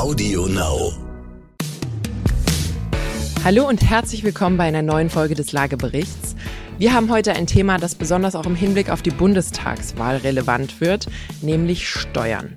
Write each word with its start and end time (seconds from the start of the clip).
Audio 0.00 0.46
Now. 0.46 0.94
Hallo 3.44 3.68
und 3.68 3.82
herzlich 3.82 4.24
willkommen 4.24 4.56
bei 4.56 4.64
einer 4.64 4.80
neuen 4.80 5.10
Folge 5.10 5.34
des 5.34 5.52
Lageberichts. 5.52 6.36
Wir 6.78 6.94
haben 6.94 7.10
heute 7.10 7.34
ein 7.34 7.46
Thema, 7.46 7.76
das 7.76 7.96
besonders 7.96 8.34
auch 8.34 8.46
im 8.46 8.54
Hinblick 8.54 8.88
auf 8.88 9.02
die 9.02 9.10
Bundestagswahl 9.10 10.16
relevant 10.16 10.80
wird, 10.80 11.06
nämlich 11.42 11.86
Steuern. 11.86 12.56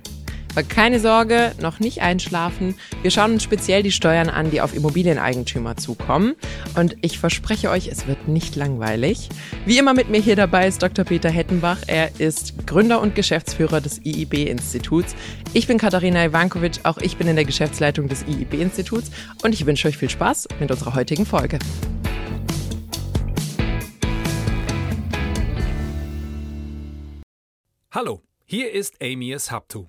Aber 0.54 0.62
keine 0.62 1.00
Sorge, 1.00 1.52
noch 1.60 1.80
nicht 1.80 2.00
einschlafen. 2.00 2.76
Wir 3.02 3.10
schauen 3.10 3.32
uns 3.32 3.42
speziell 3.42 3.82
die 3.82 3.90
Steuern 3.90 4.28
an, 4.28 4.52
die 4.52 4.60
auf 4.60 4.72
Immobilieneigentümer 4.72 5.76
zukommen. 5.76 6.36
Und 6.76 6.96
ich 7.00 7.18
verspreche 7.18 7.70
euch, 7.70 7.88
es 7.88 8.06
wird 8.06 8.28
nicht 8.28 8.54
langweilig. 8.54 9.30
Wie 9.66 9.78
immer 9.78 9.94
mit 9.94 10.10
mir 10.10 10.20
hier 10.20 10.36
dabei 10.36 10.68
ist 10.68 10.80
Dr. 10.80 11.04
Peter 11.04 11.28
Hettenbach. 11.28 11.78
Er 11.88 12.20
ist 12.20 12.68
Gründer 12.68 13.00
und 13.00 13.16
Geschäftsführer 13.16 13.80
des 13.80 13.98
IIB-Instituts. 14.04 15.16
Ich 15.54 15.66
bin 15.66 15.76
Katharina 15.76 16.24
Ivankovic, 16.24 16.80
auch 16.84 16.98
ich 16.98 17.16
bin 17.16 17.26
in 17.26 17.34
der 17.34 17.44
Geschäftsleitung 17.44 18.08
des 18.08 18.22
IIB-Instituts. 18.22 19.10
Und 19.42 19.54
ich 19.54 19.66
wünsche 19.66 19.88
euch 19.88 19.96
viel 19.96 20.10
Spaß 20.10 20.46
mit 20.60 20.70
unserer 20.70 20.94
heutigen 20.94 21.26
Folge. 21.26 21.58
Hallo, 27.90 28.22
hier 28.44 28.70
ist 28.70 29.02
Amias 29.02 29.50
Haptu 29.50 29.88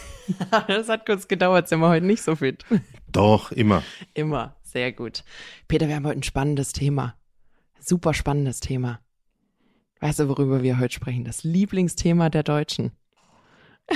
das 0.67 0.89
hat 0.89 1.05
kurz 1.05 1.27
gedauert, 1.27 1.67
sind 1.67 1.79
wir 1.79 1.89
heute 1.89 2.05
nicht 2.05 2.21
so 2.21 2.35
fit. 2.35 2.65
Doch, 3.11 3.51
immer. 3.51 3.83
Immer, 4.13 4.55
sehr 4.63 4.91
gut. 4.91 5.23
Peter, 5.67 5.87
wir 5.87 5.95
haben 5.95 6.05
heute 6.05 6.19
ein 6.19 6.23
spannendes 6.23 6.73
Thema. 6.73 7.15
Super 7.79 8.13
spannendes 8.13 8.59
Thema. 8.59 8.99
Weißt 9.99 10.19
du, 10.19 10.29
worüber 10.29 10.63
wir 10.63 10.79
heute 10.79 10.93
sprechen? 10.93 11.23
Das 11.23 11.43
Lieblingsthema 11.43 12.29
der 12.29 12.43
Deutschen. 12.43 12.91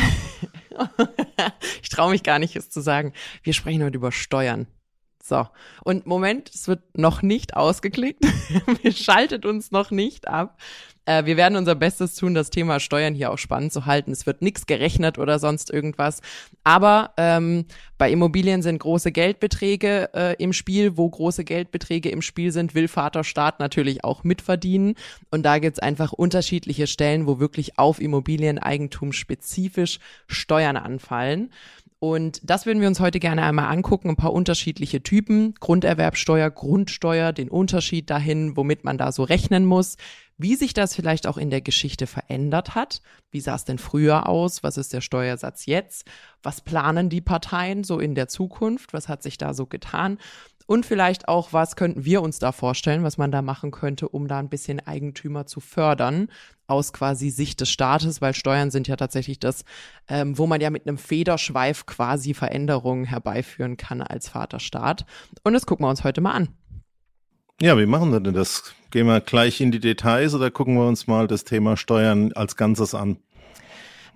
ich 1.82 1.90
traue 1.90 2.12
mich 2.12 2.24
gar 2.24 2.40
nicht, 2.40 2.56
es 2.56 2.70
zu 2.70 2.82
sagen. 2.82 3.14
Wir 3.44 3.54
sprechen 3.54 3.84
heute 3.84 3.98
über 3.98 4.12
Steuern. 4.12 4.68
So, 5.24 5.48
und 5.84 6.06
Moment, 6.06 6.52
es 6.54 6.68
wird 6.68 6.84
noch 6.96 7.24
nicht 7.24 7.56
ausgeklickt. 7.56 8.24
Schaltet 8.92 9.46
uns 9.46 9.72
noch 9.72 9.90
nicht 9.90 10.28
ab. 10.28 10.60
Äh, 11.06 11.26
wir 11.26 11.38
werden 11.38 11.56
unser 11.56 11.76
Bestes 11.76 12.16
tun, 12.16 12.34
das 12.34 12.50
Thema 12.50 12.80
Steuern 12.80 13.14
hier 13.14 13.32
auch 13.32 13.38
spannend 13.38 13.72
zu 13.72 13.86
halten. 13.86 14.12
Es 14.12 14.26
wird 14.26 14.42
nichts 14.42 14.66
gerechnet 14.66 15.18
oder 15.18 15.40
sonst 15.40 15.72
irgendwas. 15.72 16.22
Aber 16.64 17.12
ähm, 17.18 17.66
bei 17.98 18.12
Immobilien 18.12 18.62
sind 18.62 18.80
große 18.80 19.12
Geldbeträge 19.12 20.10
äh, 20.14 20.36
im 20.44 20.54
Spiel. 20.54 20.98
Wo 20.98 21.10
große 21.10 21.44
Geldbeträge 21.44 22.10
im 22.10 22.22
Spiel 22.22 22.52
sind, 22.52 22.76
will 22.76 22.88
Vaterstaat 22.88 23.60
natürlich 23.60 24.04
auch 24.04 24.24
mitverdienen. 24.24 24.96
Und 25.32 25.44
da 25.44 25.60
gibt's 25.60 25.80
einfach 25.80 26.12
unterschiedliche 26.12 26.88
Stellen, 26.88 27.28
wo 27.28 27.40
wirklich 27.40 27.78
auf 27.78 28.02
Immobilieneigentum 28.02 29.14
spezifisch 29.14 30.00
Steuern 30.28 30.78
anfallen. 30.78 31.52
Und 32.00 32.42
das 32.44 32.66
würden 32.66 32.82
wir 32.82 32.88
uns 32.88 33.00
heute 33.00 33.20
gerne 33.20 33.44
einmal 33.44 33.72
angucken, 33.72 34.10
ein 34.10 34.16
paar 34.16 34.34
unterschiedliche 34.34 35.02
Typen, 35.02 35.56
Grunderwerbsteuer, 35.60 36.52
Grundsteuer, 36.52 37.32
den 37.32 37.50
Unterschied 37.50 38.10
dahin, 38.10 38.56
womit 38.58 38.84
man 38.84 38.98
da 38.98 39.12
so 39.12 39.24
rechnen 39.24 39.66
muss, 39.66 39.98
wie 40.38 40.56
sich 40.56 40.74
das 40.74 40.94
vielleicht 40.96 41.28
auch 41.28 41.38
in 41.38 41.50
der 41.50 41.62
Geschichte 41.62 42.08
verändert 42.08 42.76
hat. 42.76 43.02
Wie 43.32 43.40
sah 43.40 43.56
es 43.56 43.66
denn 43.66 43.78
früher 43.78 44.28
aus? 44.28 44.64
Was 44.64 44.78
ist 44.78 44.94
der 44.94 45.02
Steuersatz 45.02 45.66
jetzt? 45.66 46.06
Was 46.44 46.62
planen 46.62 47.10
die 47.10 47.22
Parteien 47.22 47.84
so 47.84 48.00
in 48.00 48.16
der 48.16 48.28
Zukunft? 48.28 48.94
Was 48.94 49.08
hat 49.08 49.24
sich 49.24 49.38
da 49.38 49.54
so 49.54 49.66
getan? 49.66 50.18
Und 50.68 50.86
vielleicht 50.86 51.28
auch, 51.28 51.54
was 51.54 51.76
könnten 51.76 52.06
wir 52.06 52.24
uns 52.24 52.40
da 52.40 52.52
vorstellen, 52.52 53.04
was 53.04 53.18
man 53.18 53.32
da 53.32 53.44
machen 53.44 53.70
könnte, 53.70 54.10
um 54.10 54.28
da 54.28 54.40
ein 54.40 54.50
bisschen 54.50 54.80
Eigentümer 54.80 55.46
zu 55.46 55.60
fördern, 55.60 56.30
aus 56.66 56.92
quasi 56.92 57.30
Sicht 57.30 57.62
des 57.62 57.70
Staates, 57.70 58.20
weil 58.20 58.34
Steuern 58.34 58.72
sind 58.72 58.88
ja 58.88 58.96
tatsächlich 58.96 59.40
das, 59.40 59.64
ähm, 60.08 60.38
wo 60.38 60.48
man 60.48 60.62
ja 60.62 60.72
mit 60.72 60.88
einem 60.88 60.98
Federschweif 60.98 61.86
quasi 61.86 62.34
Veränderungen 62.34 63.06
herbeiführen 63.06 63.78
kann 63.78 64.02
als 64.02 64.30
Vaterstaat. 64.30 65.06
Und 65.44 65.54
das 65.54 65.68
gucken 65.68 65.86
wir 65.86 65.90
uns 65.92 66.04
heute 66.04 66.22
mal 66.22 66.32
an. 66.32 66.50
Ja, 67.62 67.78
wie 67.78 67.86
machen 67.86 68.12
wir 68.12 68.20
denn 68.20 68.34
das? 68.34 68.74
Gehen 68.96 69.08
wir 69.08 69.20
gleich 69.20 69.60
in 69.60 69.72
die 69.72 69.82
Details 69.82 70.34
oder 70.36 70.50
gucken 70.50 70.76
wir 70.76 70.88
uns 70.88 71.06
mal 71.06 71.28
das 71.28 71.44
Thema 71.44 71.76
Steuern 71.76 72.32
als 72.32 72.56
Ganzes 72.56 72.96
an? 72.96 73.18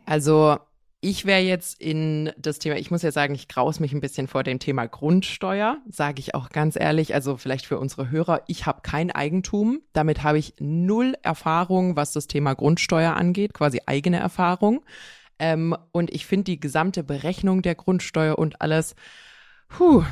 Also 0.06 0.58
ich 1.02 1.26
wäre 1.26 1.42
jetzt 1.42 1.82
in 1.82 2.32
das 2.38 2.60
Thema, 2.60 2.78
ich 2.78 2.90
muss 2.90 3.02
ja 3.02 3.12
sagen, 3.12 3.36
ich 3.36 3.50
graus 3.50 3.82
mich 3.82 3.92
ein 3.92 4.00
bisschen 4.00 4.30
vor 4.30 4.44
dem 4.44 4.58
Thema 4.58 4.88
Grundsteuer, 4.88 5.80
sage 5.90 6.22
ich 6.22 6.34
auch 6.34 6.48
ganz 6.48 6.78
ehrlich. 6.78 7.14
Also 7.14 7.36
vielleicht 7.36 7.66
für 7.66 7.78
unsere 7.78 8.10
Hörer, 8.10 8.44
ich 8.48 8.68
habe 8.68 8.80
kein 8.82 9.12
Eigentum. 9.12 9.82
Damit 9.92 10.24
habe 10.24 10.38
ich 10.38 10.54
null 10.62 11.16
Erfahrung, 11.24 11.98
was 11.98 12.14
das 12.14 12.28
Thema 12.28 12.54
Grundsteuer 12.54 13.18
angeht, 13.18 13.54
quasi 13.54 13.82
eigene 13.86 14.20
Erfahrung. 14.20 14.86
Ähm, 15.40 15.76
und 15.92 16.10
ich 16.10 16.26
finde 16.26 16.46
die 16.46 16.60
gesamte 16.62 17.04
Berechnung 17.04 17.64
der 17.64 17.76
Grundsteuer 17.76 18.40
und 18.40 18.62
alles, 18.62 18.96
puh, 19.68 20.06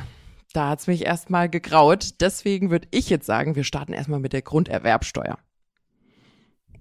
da 0.52 0.70
hat's 0.70 0.86
mich 0.86 1.04
erstmal 1.04 1.48
gegraut. 1.48 2.20
Deswegen 2.20 2.70
würde 2.70 2.88
ich 2.90 3.10
jetzt 3.10 3.26
sagen, 3.26 3.56
wir 3.56 3.64
starten 3.64 3.92
erstmal 3.92 4.20
mit 4.20 4.32
der 4.32 4.42
Grunderwerbsteuer. 4.42 5.38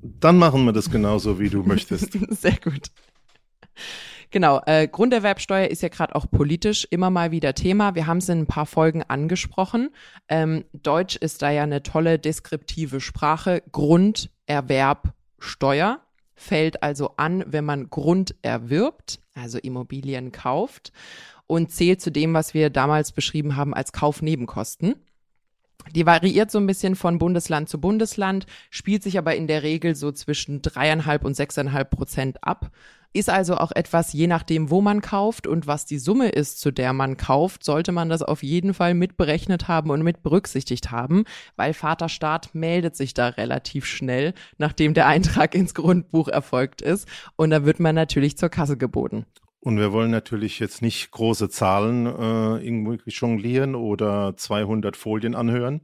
Dann 0.02 0.38
machen 0.38 0.64
wir 0.66 0.74
das 0.74 0.92
genauso, 0.92 1.40
wie 1.40 1.50
du 1.50 1.64
möchtest. 1.64 2.14
Sehr 2.30 2.58
gut. 2.64 2.92
Genau, 4.30 4.62
äh, 4.66 4.88
Grunderwerbsteuer 4.88 5.68
ist 5.68 5.82
ja 5.82 5.90
gerade 5.90 6.16
auch 6.16 6.30
politisch 6.30 6.88
immer 6.92 7.10
mal 7.10 7.32
wieder 7.32 7.56
Thema. 7.56 7.96
Wir 7.96 8.06
haben 8.08 8.18
es 8.18 8.28
in 8.30 8.40
ein 8.40 8.48
paar 8.48 8.66
Folgen 8.66 9.04
angesprochen. 9.04 9.92
Ähm, 10.28 10.66
Deutsch 10.74 11.16
ist 11.16 11.42
da 11.42 11.50
ja 11.50 11.64
eine 11.64 11.82
tolle 11.82 12.20
deskriptive 12.20 13.00
Sprache. 13.00 13.64
Grunderwerbsteuer 13.72 16.02
fällt 16.36 16.84
also 16.84 17.16
an, 17.16 17.46
wenn 17.48 17.64
man 17.66 17.90
Grund 17.90 18.36
erwirbt, 18.42 19.22
also 19.34 19.60
Immobilien 19.60 20.34
kauft 20.34 20.92
und 21.48 21.72
zählt 21.72 22.02
zu 22.02 22.12
dem, 22.12 22.34
was 22.34 22.54
wir 22.54 22.70
damals 22.70 23.12
beschrieben 23.12 23.56
haben 23.56 23.74
als 23.74 23.92
Kaufnebenkosten. 23.94 24.96
Die 25.96 26.06
variiert 26.06 26.52
so 26.52 26.60
ein 26.60 26.68
bisschen 26.68 26.96
von 26.96 27.18
Bundesland 27.18 27.70
zu 27.70 27.80
Bundesland, 27.80 28.46
spielt 28.70 29.04
sich 29.04 29.18
aber 29.18 29.36
in 29.36 29.48
der 29.48 29.64
Regel 29.64 29.96
so 29.96 30.12
zwischen 30.12 30.62
dreieinhalb 30.62 31.24
und 31.24 31.36
sechseinhalb 31.36 31.92
Prozent 31.92 32.44
ab. 32.44 32.72
Ist 33.14 33.30
also 33.30 33.56
auch 33.56 33.72
etwas, 33.72 34.12
je 34.12 34.28
nachdem, 34.28 34.70
wo 34.70 34.82
man 34.82 35.02
kauft 35.02 35.48
und 35.48 35.66
was 35.66 35.86
die 35.86 35.98
Summe 35.98 36.28
ist, 36.30 36.60
zu 36.60 36.72
der 36.72 36.92
man 36.92 37.16
kauft, 37.16 37.64
sollte 37.64 37.94
man 37.94 38.10
das 38.10 38.22
auf 38.22 38.44
jeden 38.44 38.74
Fall 38.74 38.94
mitberechnet 38.94 39.70
haben 39.70 39.90
und 39.92 40.04
mit 40.04 40.24
berücksichtigt 40.24 40.92
haben, 40.92 41.24
weil 41.56 41.74
Vaterstaat 41.74 42.54
meldet 42.54 42.98
sich 42.98 43.14
da 43.14 43.30
relativ 43.30 43.86
schnell, 43.86 44.34
nachdem 44.58 44.94
der 44.94 45.08
Eintrag 45.08 45.56
ins 45.56 45.74
Grundbuch 45.74 46.28
erfolgt 46.28 46.82
ist. 46.82 47.08
Und 47.38 47.50
da 47.52 47.64
wird 47.64 47.80
man 47.80 47.96
natürlich 47.96 48.38
zur 48.38 48.50
Kasse 48.50 48.78
geboten. 48.78 49.26
Und 49.68 49.80
wir 49.80 49.92
wollen 49.92 50.12
natürlich 50.12 50.60
jetzt 50.60 50.82
nicht 50.82 51.12
große 51.12 51.50
Zahlen 51.50 52.06
äh, 52.06 52.66
irgendwie 52.66 53.10
jonglieren 53.10 53.76
oder 53.76 54.34
200 54.38 54.96
Folien 54.96 55.36
anhören. 55.36 55.82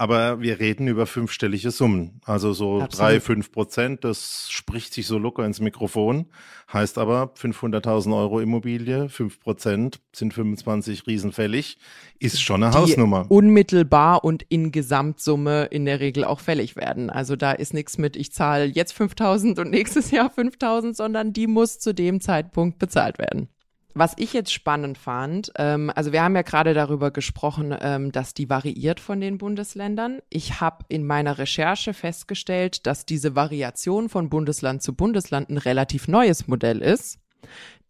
Aber 0.00 0.40
wir 0.40 0.60
reden 0.60 0.88
über 0.88 1.04
fünfstellige 1.04 1.70
Summen. 1.70 2.22
Also 2.24 2.54
so 2.54 2.80
Absolut. 2.80 2.98
drei, 2.98 3.20
fünf 3.20 3.52
Prozent, 3.52 4.02
das 4.02 4.46
spricht 4.50 4.94
sich 4.94 5.06
so 5.06 5.18
locker 5.18 5.44
ins 5.44 5.60
Mikrofon. 5.60 6.24
Heißt 6.72 6.96
aber 6.96 7.34
500.000 7.38 8.16
Euro 8.16 8.40
Immobilie, 8.40 9.10
fünf 9.10 9.40
Prozent 9.40 10.00
sind 10.14 10.32
25 10.32 11.06
riesenfällig, 11.06 11.76
ist 12.18 12.40
schon 12.40 12.62
eine 12.62 12.72
Die 12.72 12.78
Hausnummer. 12.78 13.26
Unmittelbar 13.28 14.24
und 14.24 14.42
in 14.48 14.72
Gesamtsumme 14.72 15.66
in 15.66 15.84
der 15.84 16.00
Regel 16.00 16.24
auch 16.24 16.40
fällig 16.40 16.76
werden. 16.76 17.10
Also 17.10 17.36
da 17.36 17.52
ist 17.52 17.74
nichts 17.74 17.98
mit, 17.98 18.16
ich 18.16 18.32
zahle 18.32 18.64
jetzt 18.64 18.98
5.000 18.98 19.60
und 19.60 19.70
nächstes 19.70 20.10
Jahr 20.12 20.32
5.000, 20.32 20.94
sondern 20.94 21.34
die 21.34 21.46
muss 21.46 21.78
zu 21.78 21.92
dem 21.92 22.22
Zeitpunkt 22.22 22.78
bezahlt 22.78 23.18
werden. 23.18 23.50
Was 23.94 24.14
ich 24.16 24.32
jetzt 24.32 24.52
spannend 24.52 24.98
fand, 24.98 25.52
ähm, 25.56 25.90
also 25.94 26.12
wir 26.12 26.22
haben 26.22 26.36
ja 26.36 26.42
gerade 26.42 26.74
darüber 26.74 27.10
gesprochen, 27.10 27.76
ähm, 27.80 28.12
dass 28.12 28.34
die 28.34 28.48
variiert 28.48 29.00
von 29.00 29.20
den 29.20 29.38
Bundesländern. 29.38 30.20
Ich 30.30 30.60
habe 30.60 30.84
in 30.88 31.04
meiner 31.06 31.38
Recherche 31.38 31.92
festgestellt, 31.92 32.86
dass 32.86 33.04
diese 33.04 33.34
Variation 33.34 34.08
von 34.08 34.30
Bundesland 34.30 34.82
zu 34.82 34.94
Bundesland 34.94 35.50
ein 35.50 35.58
relativ 35.58 36.06
neues 36.06 36.46
Modell 36.46 36.82
ist. 36.82 37.18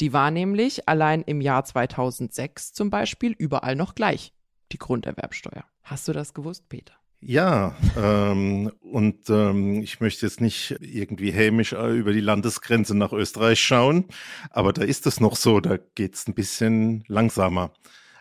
Die 0.00 0.12
war 0.12 0.30
nämlich 0.30 0.88
allein 0.88 1.22
im 1.22 1.40
Jahr 1.40 1.64
2006 1.64 2.72
zum 2.72 2.88
Beispiel 2.88 3.32
überall 3.32 3.76
noch 3.76 3.94
gleich, 3.94 4.32
die 4.72 4.78
Grunderwerbsteuer. 4.78 5.64
Hast 5.82 6.08
du 6.08 6.12
das 6.12 6.32
gewusst, 6.32 6.68
Peter? 6.68 6.99
Ja, 7.22 7.76
ähm, 7.98 8.72
und 8.80 9.28
ähm, 9.28 9.82
ich 9.82 10.00
möchte 10.00 10.24
jetzt 10.24 10.40
nicht 10.40 10.76
irgendwie 10.80 11.30
hämisch 11.30 11.74
äh, 11.74 11.90
über 11.98 12.14
die 12.14 12.20
Landesgrenze 12.20 12.96
nach 12.96 13.12
Österreich 13.12 13.60
schauen, 13.60 14.06
aber 14.50 14.72
da 14.72 14.82
ist 14.82 15.06
es 15.06 15.20
noch 15.20 15.36
so, 15.36 15.60
da 15.60 15.76
geht's 15.94 16.26
ein 16.26 16.34
bisschen 16.34 17.04
langsamer. 17.08 17.72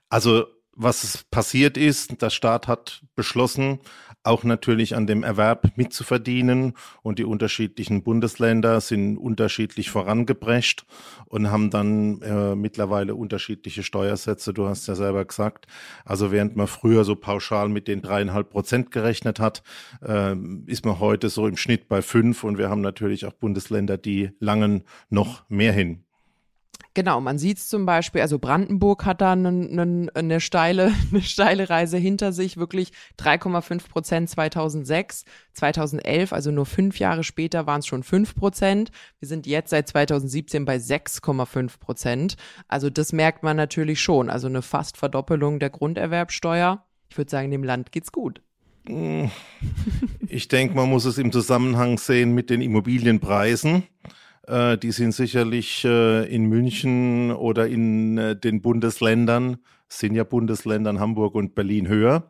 Also 0.09 0.47
was 0.73 1.23
passiert 1.31 1.77
ist, 1.77 2.21
der 2.21 2.29
Staat 2.29 2.67
hat 2.67 3.03
beschlossen, 3.15 3.79
auch 4.24 4.44
natürlich 4.44 4.95
an 4.95 5.07
dem 5.07 5.24
Erwerb 5.24 5.71
mitzuverdienen. 5.75 6.74
Und 7.01 7.19
die 7.19 7.24
unterschiedlichen 7.24 8.04
Bundesländer 8.04 8.81
sind 8.81 9.18
unterschiedlich 9.18 9.89
vorangeprescht 9.89 10.86
und 11.25 11.51
haben 11.51 11.69
dann 11.69 12.21
äh, 12.21 12.56
mittlerweile 12.56 13.16
unterschiedliche 13.16 13.83
Steuersätze. 13.83 14.54
Du 14.54 14.68
hast 14.68 14.88
ja 14.88 14.95
selber 14.95 15.25
gesagt. 15.25 15.68
Also 16.06 16.31
während 16.31 16.56
man 16.56 16.68
früher 16.68 17.04
so 17.04 17.16
pauschal 17.16 17.69
mit 17.69 17.88
den 17.88 18.01
dreieinhalb 18.01 18.50
Prozent 18.50 18.92
gerechnet 18.92 19.39
hat, 19.39 19.63
äh, 20.06 20.36
ist 20.66 20.86
man 20.86 21.00
heute 21.00 21.30
so 21.30 21.48
im 21.48 21.57
Schnitt 21.57 21.88
bei 21.88 22.01
fünf. 22.01 22.44
Und 22.44 22.57
wir 22.57 22.69
haben 22.69 22.81
natürlich 22.81 23.25
auch 23.25 23.33
Bundesländer, 23.33 23.98
die 23.98 24.31
langen 24.39 24.83
noch 25.10 25.50
mehr 25.50 25.74
hin. 25.74 26.04
Genau, 26.99 27.21
man 27.21 27.37
sieht 27.37 27.59
es 27.59 27.69
zum 27.69 27.85
Beispiel, 27.85 28.19
also 28.19 28.39
Brandenburg 28.39 29.05
hat 29.05 29.21
da 29.21 29.31
eine, 29.31 29.47
eine, 29.47 30.09
eine, 30.13 30.41
steile, 30.41 30.91
eine 31.11 31.21
steile 31.21 31.69
Reise 31.69 31.97
hinter 31.97 32.33
sich, 32.33 32.57
wirklich 32.57 32.91
3,5 33.17 33.87
Prozent 33.87 34.29
2006, 34.29 35.23
2011, 35.53 36.33
also 36.33 36.51
nur 36.51 36.65
fünf 36.65 36.99
Jahre 36.99 37.23
später 37.23 37.65
waren 37.65 37.79
es 37.79 37.87
schon 37.87 38.03
5 38.03 38.35
Prozent. 38.35 38.91
Wir 39.19 39.29
sind 39.29 39.47
jetzt 39.47 39.69
seit 39.69 39.87
2017 39.87 40.65
bei 40.65 40.75
6,5 40.75 41.79
Prozent. 41.79 42.35
Also 42.67 42.89
das 42.89 43.13
merkt 43.13 43.43
man 43.43 43.55
natürlich 43.55 44.01
schon, 44.01 44.29
also 44.29 44.47
eine 44.47 44.61
fast 44.61 44.97
Verdoppelung 44.97 45.59
der 45.59 45.69
Grunderwerbsteuer. 45.69 46.83
Ich 47.09 47.17
würde 47.17 47.31
sagen, 47.31 47.49
dem 47.49 47.63
Land 47.63 47.93
geht's 47.93 48.11
gut. 48.11 48.41
Ich 50.27 50.49
denke, 50.49 50.75
man 50.75 50.89
muss 50.89 51.05
es 51.05 51.17
im 51.17 51.31
Zusammenhang 51.31 51.97
sehen 51.97 52.33
mit 52.33 52.49
den 52.49 52.61
Immobilienpreisen. 52.61 53.83
Äh, 54.49 54.79
die 54.79 54.91
sind 54.91 55.11
sicherlich 55.11 55.85
äh, 55.85 56.25
in 56.25 56.45
München 56.45 57.31
oder 57.31 57.67
in 57.67 58.17
äh, 58.17 58.35
den 58.35 58.61
Bundesländern, 58.61 59.57
sind 59.87 60.15
ja 60.15 60.23
Bundesländern 60.23 60.99
Hamburg 60.99 61.35
und 61.35 61.53
Berlin 61.53 61.87
höher. 61.87 62.23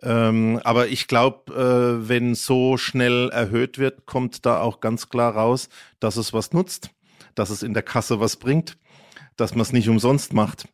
Ähm, 0.00 0.60
aber 0.64 0.88
ich 0.88 1.08
glaube, 1.08 1.98
wenn 2.06 2.36
so 2.36 2.76
schnell 2.76 3.30
erhöht 3.30 3.78
wird, 3.78 4.06
kommt 4.06 4.46
da 4.46 4.60
auch 4.60 4.80
ganz 4.80 5.08
klar 5.08 5.34
raus, 5.34 5.68
dass 5.98 6.16
es 6.16 6.32
was 6.32 6.52
nutzt, 6.52 6.90
dass 7.34 7.50
es 7.50 7.64
in 7.64 7.74
der 7.74 7.82
Kasse 7.82 8.20
was 8.20 8.36
bringt, 8.36 8.78
dass 9.36 9.54
man 9.54 9.62
es 9.62 9.72
nicht 9.72 9.88
umsonst 9.88 10.32
macht. 10.34 10.68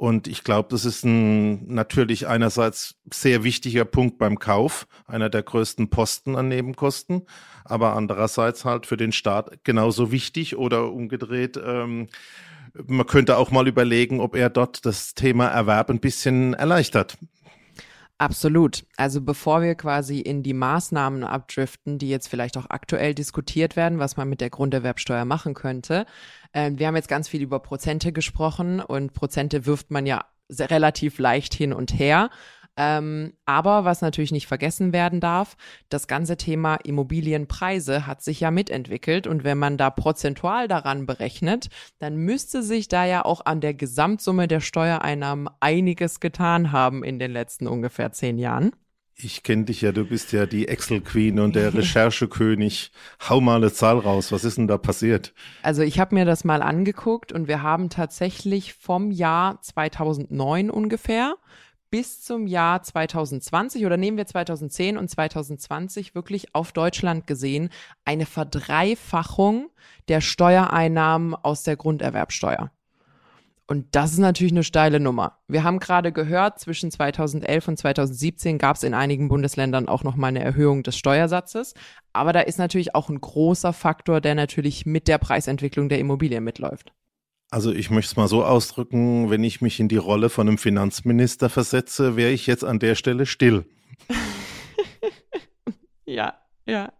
Und 0.00 0.28
ich 0.28 0.44
glaube, 0.44 0.70
das 0.70 0.86
ist 0.86 1.04
ein 1.04 1.74
natürlich 1.74 2.26
einerseits 2.26 2.94
sehr 3.12 3.44
wichtiger 3.44 3.84
Punkt 3.84 4.16
beim 4.16 4.38
Kauf, 4.38 4.86
einer 5.06 5.28
der 5.28 5.42
größten 5.42 5.90
Posten 5.90 6.36
an 6.36 6.48
Nebenkosten, 6.48 7.26
aber 7.66 7.94
andererseits 7.94 8.64
halt 8.64 8.86
für 8.86 8.96
den 8.96 9.12
Staat 9.12 9.62
genauso 9.62 10.10
wichtig 10.10 10.56
oder 10.56 10.90
umgedreht. 10.90 11.60
Ähm, 11.62 12.06
man 12.86 13.06
könnte 13.06 13.36
auch 13.36 13.50
mal 13.50 13.68
überlegen, 13.68 14.20
ob 14.20 14.36
er 14.36 14.48
dort 14.48 14.86
das 14.86 15.14
Thema 15.14 15.48
Erwerb 15.48 15.90
ein 15.90 16.00
bisschen 16.00 16.54
erleichtert. 16.54 17.18
Absolut. 18.20 18.84
Also 18.98 19.22
bevor 19.22 19.62
wir 19.62 19.74
quasi 19.74 20.20
in 20.20 20.42
die 20.42 20.52
Maßnahmen 20.52 21.24
abdriften, 21.24 21.96
die 21.96 22.10
jetzt 22.10 22.28
vielleicht 22.28 22.58
auch 22.58 22.66
aktuell 22.68 23.14
diskutiert 23.14 23.76
werden, 23.76 23.98
was 23.98 24.18
man 24.18 24.28
mit 24.28 24.42
der 24.42 24.50
Grunderwerbsteuer 24.50 25.24
machen 25.24 25.54
könnte. 25.54 26.04
Äh, 26.52 26.72
wir 26.74 26.86
haben 26.86 26.96
jetzt 26.96 27.08
ganz 27.08 27.28
viel 27.28 27.40
über 27.40 27.60
Prozente 27.60 28.12
gesprochen 28.12 28.80
und 28.80 29.14
Prozente 29.14 29.64
wirft 29.64 29.90
man 29.90 30.04
ja 30.04 30.26
relativ 30.50 31.18
leicht 31.18 31.54
hin 31.54 31.72
und 31.72 31.98
her. 31.98 32.28
Ähm, 32.82 33.34
aber 33.44 33.84
was 33.84 34.00
natürlich 34.00 34.32
nicht 34.32 34.46
vergessen 34.46 34.94
werden 34.94 35.20
darf, 35.20 35.58
das 35.90 36.06
ganze 36.06 36.38
Thema 36.38 36.76
Immobilienpreise 36.76 38.06
hat 38.06 38.22
sich 38.22 38.40
ja 38.40 38.50
mitentwickelt 38.50 39.26
und 39.26 39.44
wenn 39.44 39.58
man 39.58 39.76
da 39.76 39.90
prozentual 39.90 40.66
daran 40.66 41.04
berechnet, 41.04 41.68
dann 41.98 42.16
müsste 42.16 42.62
sich 42.62 42.88
da 42.88 43.04
ja 43.04 43.22
auch 43.22 43.44
an 43.44 43.60
der 43.60 43.74
Gesamtsumme 43.74 44.48
der 44.48 44.60
Steuereinnahmen 44.60 45.50
einiges 45.60 46.20
getan 46.20 46.72
haben 46.72 47.04
in 47.04 47.18
den 47.18 47.32
letzten 47.32 47.66
ungefähr 47.66 48.12
zehn 48.12 48.38
Jahren. 48.38 48.72
Ich 49.14 49.42
kenne 49.42 49.64
dich 49.64 49.82
ja, 49.82 49.92
du 49.92 50.06
bist 50.06 50.32
ja 50.32 50.46
die 50.46 50.66
Excel-Queen 50.66 51.38
und 51.38 51.56
der 51.56 51.74
Recherchekönig. 51.74 52.92
Hau 53.28 53.42
mal 53.42 53.56
eine 53.56 53.70
Zahl 53.74 53.98
raus, 53.98 54.32
was 54.32 54.44
ist 54.44 54.56
denn 54.56 54.68
da 54.68 54.78
passiert? 54.78 55.34
Also 55.62 55.82
ich 55.82 56.00
habe 56.00 56.14
mir 56.14 56.24
das 56.24 56.44
mal 56.44 56.62
angeguckt 56.62 57.30
und 57.30 57.46
wir 57.46 57.60
haben 57.60 57.90
tatsächlich 57.90 58.72
vom 58.72 59.10
Jahr 59.10 59.60
2009 59.60 60.70
ungefähr 60.70 61.34
bis 61.90 62.22
zum 62.22 62.46
Jahr 62.46 62.82
2020 62.82 63.84
oder 63.84 63.96
nehmen 63.96 64.16
wir 64.16 64.26
2010 64.26 64.96
und 64.96 65.08
2020 65.08 66.14
wirklich 66.14 66.54
auf 66.54 66.72
Deutschland 66.72 67.26
gesehen 67.26 67.70
eine 68.04 68.26
Verdreifachung 68.26 69.70
der 70.08 70.20
Steuereinnahmen 70.20 71.34
aus 71.34 71.62
der 71.62 71.76
Grunderwerbsteuer. 71.76 72.70
Und 73.70 73.86
das 73.92 74.10
ist 74.10 74.18
natürlich 74.18 74.52
eine 74.52 74.64
steile 74.64 74.98
Nummer. 74.98 75.38
Wir 75.46 75.62
haben 75.62 75.78
gerade 75.78 76.10
gehört, 76.10 76.58
zwischen 76.58 76.90
2011 76.90 77.68
und 77.68 77.76
2017 77.76 78.58
gab 78.58 78.74
es 78.74 78.82
in 78.82 78.94
einigen 78.94 79.28
Bundesländern 79.28 79.88
auch 79.88 80.02
noch 80.02 80.16
mal 80.16 80.26
eine 80.26 80.42
Erhöhung 80.42 80.82
des 80.82 80.96
Steuersatzes. 80.96 81.74
Aber 82.12 82.32
da 82.32 82.40
ist 82.40 82.58
natürlich 82.58 82.96
auch 82.96 83.08
ein 83.08 83.20
großer 83.20 83.72
Faktor, 83.72 84.20
der 84.20 84.34
natürlich 84.34 84.86
mit 84.86 85.06
der 85.06 85.18
Preisentwicklung 85.18 85.88
der 85.88 86.00
Immobilien 86.00 86.42
mitläuft. 86.42 86.92
Also 87.50 87.72
ich 87.72 87.90
möchte 87.90 88.12
es 88.12 88.16
mal 88.16 88.28
so 88.28 88.44
ausdrücken, 88.44 89.28
wenn 89.28 89.42
ich 89.42 89.60
mich 89.60 89.80
in 89.80 89.88
die 89.88 89.96
Rolle 89.96 90.30
von 90.30 90.46
einem 90.46 90.58
Finanzminister 90.58 91.50
versetze, 91.50 92.14
wäre 92.16 92.30
ich 92.30 92.46
jetzt 92.46 92.64
an 92.64 92.78
der 92.78 92.94
Stelle 92.94 93.26
still. 93.26 93.64
ja, 96.06 96.34
ja. 96.64 96.92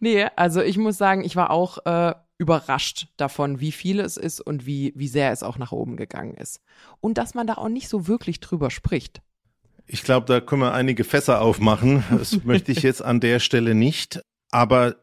Nee, 0.00 0.26
also 0.36 0.60
ich 0.60 0.76
muss 0.76 0.98
sagen, 0.98 1.24
ich 1.24 1.36
war 1.36 1.50
auch 1.50 1.78
äh, 1.86 2.14
überrascht 2.36 3.08
davon, 3.16 3.60
wie 3.60 3.72
viel 3.72 3.98
es 3.98 4.18
ist 4.18 4.42
und 4.42 4.66
wie, 4.66 4.92
wie 4.94 5.08
sehr 5.08 5.32
es 5.32 5.42
auch 5.42 5.56
nach 5.56 5.72
oben 5.72 5.96
gegangen 5.96 6.34
ist. 6.34 6.60
Und 7.00 7.16
dass 7.16 7.34
man 7.34 7.46
da 7.46 7.54
auch 7.54 7.70
nicht 7.70 7.88
so 7.88 8.06
wirklich 8.06 8.40
drüber 8.40 8.70
spricht. 8.70 9.22
Ich 9.86 10.02
glaube, 10.02 10.26
da 10.26 10.40
können 10.40 10.62
wir 10.62 10.74
einige 10.74 11.04
Fässer 11.04 11.40
aufmachen. 11.40 12.04
Das 12.10 12.44
möchte 12.44 12.72
ich 12.72 12.82
jetzt 12.82 13.02
an 13.02 13.20
der 13.20 13.40
Stelle 13.40 13.74
nicht. 13.74 14.20
Aber 14.50 14.96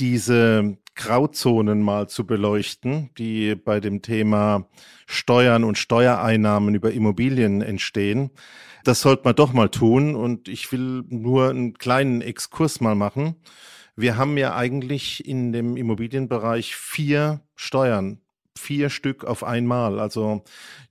diese 0.00 0.76
Grauzonen 1.00 1.80
mal 1.80 2.08
zu 2.08 2.26
beleuchten, 2.26 3.08
die 3.16 3.54
bei 3.54 3.80
dem 3.80 4.02
Thema 4.02 4.68
Steuern 5.06 5.64
und 5.64 5.78
Steuereinnahmen 5.78 6.74
über 6.74 6.92
Immobilien 6.92 7.62
entstehen. 7.62 8.30
Das 8.84 9.00
sollte 9.00 9.22
man 9.24 9.34
doch 9.34 9.54
mal 9.54 9.70
tun 9.70 10.14
und 10.14 10.46
ich 10.46 10.70
will 10.72 11.02
nur 11.08 11.48
einen 11.48 11.72
kleinen 11.74 12.20
Exkurs 12.20 12.82
mal 12.82 12.94
machen. 12.94 13.36
Wir 13.96 14.18
haben 14.18 14.36
ja 14.36 14.54
eigentlich 14.54 15.26
in 15.26 15.52
dem 15.52 15.78
Immobilienbereich 15.78 16.76
vier 16.76 17.40
Steuern, 17.56 18.20
vier 18.54 18.90
Stück 18.90 19.24
auf 19.24 19.42
einmal. 19.42 20.00
Also 20.00 20.44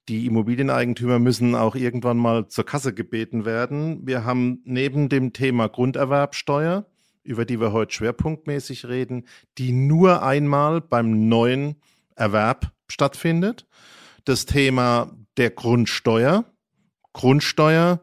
die 0.08 0.26
Immobilieneigentümer 0.26 1.20
müssen 1.20 1.54
auch 1.54 1.76
irgendwann 1.76 2.18
mal 2.18 2.48
zur 2.48 2.66
Kasse 2.66 2.96
gebeten 2.96 3.46
werden. 3.46 4.08
Wir 4.08 4.26
haben 4.26 4.62
neben 4.66 5.08
dem 5.08 5.34
Thema 5.34 5.70
Grunderwerbsteuer 5.70 6.88
über 7.30 7.46
die 7.46 7.62
wir 7.62 7.72
heute 7.72 7.94
schwerpunktmäßig 7.94 8.88
reden, 8.88 9.28
die 9.60 9.72
nur 9.72 10.24
einmal 10.24 10.82
beim 10.82 11.30
neuen 11.30 11.76
Erwerb 12.16 12.72
stattfindet. 12.88 13.68
Das 14.26 14.48
Thema 14.48 15.12
der 15.38 15.52
Grundsteuer. 15.52 16.46
Grundsteuer 17.14 18.02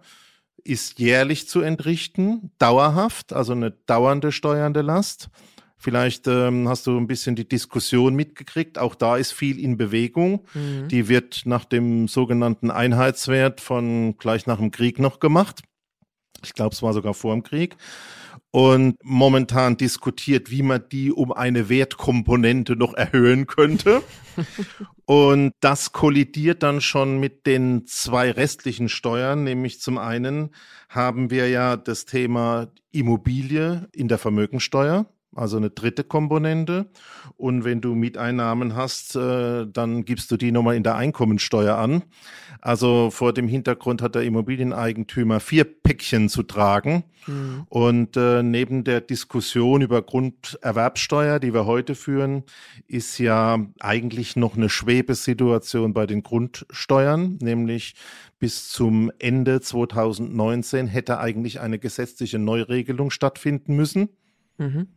ist 0.63 1.01
jährlich 1.01 1.49
zu 1.49 1.61
entrichten, 1.61 2.53
dauerhaft, 2.59 3.33
also 3.33 3.53
eine 3.53 3.73
dauernde 3.73 4.31
steuernde 4.31 4.83
Last. 4.83 5.29
Vielleicht 5.77 6.27
ähm, 6.29 6.69
hast 6.69 6.87
du 6.87 6.97
ein 6.97 7.07
bisschen 7.07 7.35
die 7.37 7.49
Diskussion 7.49 8.15
mitgekriegt. 8.15 8.79
Auch 8.79 8.95
da 8.95 9.17
ist 9.17 9.33
viel 9.33 9.59
in 9.59 9.77
Bewegung. 9.77 10.47
Mhm. 10.55 10.89
Die 10.89 11.09
wird 11.09 11.43
nach 11.45 11.65
dem 11.65 12.09
sogenannten 12.09 12.71
Einheitswert 12.71 13.61
von 13.61 14.17
gleich 14.19 14.47
nach 14.47 14.59
dem 14.59 14.71
Krieg 14.71 14.99
noch 14.99 15.21
gemacht. 15.21 15.63
Ich 16.45 16.55
glaube, 16.55 16.75
es 16.75 16.83
war 16.83 16.93
sogar 16.93 17.15
vor 17.15 17.35
dem 17.35 17.43
Krieg. 17.43 17.77
Und 18.51 18.97
momentan 19.03 19.77
diskutiert, 19.77 20.51
wie 20.51 20.63
man 20.63 20.85
die 20.91 21.13
um 21.13 21.33
eine 21.33 21.69
Wertkomponente 21.69 22.77
noch 22.77 22.95
erhöhen 22.95 23.47
könnte. 23.47 24.03
und 25.05 25.53
das 25.61 25.93
kollidiert 25.93 26.63
dann 26.63 26.81
schon 26.81 27.19
mit 27.19 27.47
den 27.47 27.87
zwei 27.87 28.31
restlichen 28.31 28.89
Steuern, 28.89 29.45
nämlich 29.45 29.81
zum 29.81 29.99
einen 29.99 30.55
haben 30.89 31.31
wir 31.31 31.49
ja 31.49 31.77
das 31.77 32.07
Thema 32.07 32.69
Immobilie 32.93 33.89
in 33.93 34.09
der 34.09 34.19
Vermögensteuer 34.19 35.07
also 35.37 35.57
eine 35.57 35.71
dritte 35.71 36.05
Komponente. 36.05 36.87
Und 37.37 37.65
wenn 37.65 37.81
du 37.81 37.95
Mieteinnahmen 37.95 38.75
hast, 38.75 39.17
äh, 39.17 39.67
dann 39.67 40.05
gibst 40.05 40.31
du 40.31 40.37
die 40.37 40.53
nochmal 40.53 40.77
in 40.77 40.83
der 40.83 40.97
Einkommensteuer 40.97 41.77
an. 41.77 42.03
Also 42.61 43.11
vor 43.11 43.33
dem 43.33 43.49
Hintergrund 43.49 44.03
hat 44.03 44.15
der 44.15 44.23
Immobilieneigentümer 44.23 45.41
vier 45.41 45.65
Päckchen 45.65 46.29
zu 46.29 46.43
tragen. 46.43 47.05
Mhm. 47.27 47.65
Und 47.69 48.17
äh, 48.17 48.43
neben 48.43 48.85
der 48.85 49.01
Diskussion 49.01 49.83
über 49.83 50.03
Grunderwerbsteuer, 50.03 51.39
die 51.39 51.53
wir 51.53 51.67
heute 51.67 51.95
führen, 51.95 52.45
ist 52.87 53.19
ja 53.19 53.59
eigentlich 53.81 54.37
noch 54.37 54.57
eine 54.57 54.69
Schwebesituation 54.69 55.93
bei 55.93 56.07
den 56.07 56.23
Grundsteuern, 56.23 57.39
nämlich 57.41 57.95
bis 58.39 58.69
zum 58.71 59.11
Ende 59.19 59.61
2019 59.61 60.87
hätte 60.87 61.19
eigentlich 61.19 61.61
eine 61.61 61.79
gesetzliche 61.79 62.39
Neuregelung 62.39 63.11
stattfinden 63.11 63.77
müssen. 63.77 64.09
Mhm 64.59 64.89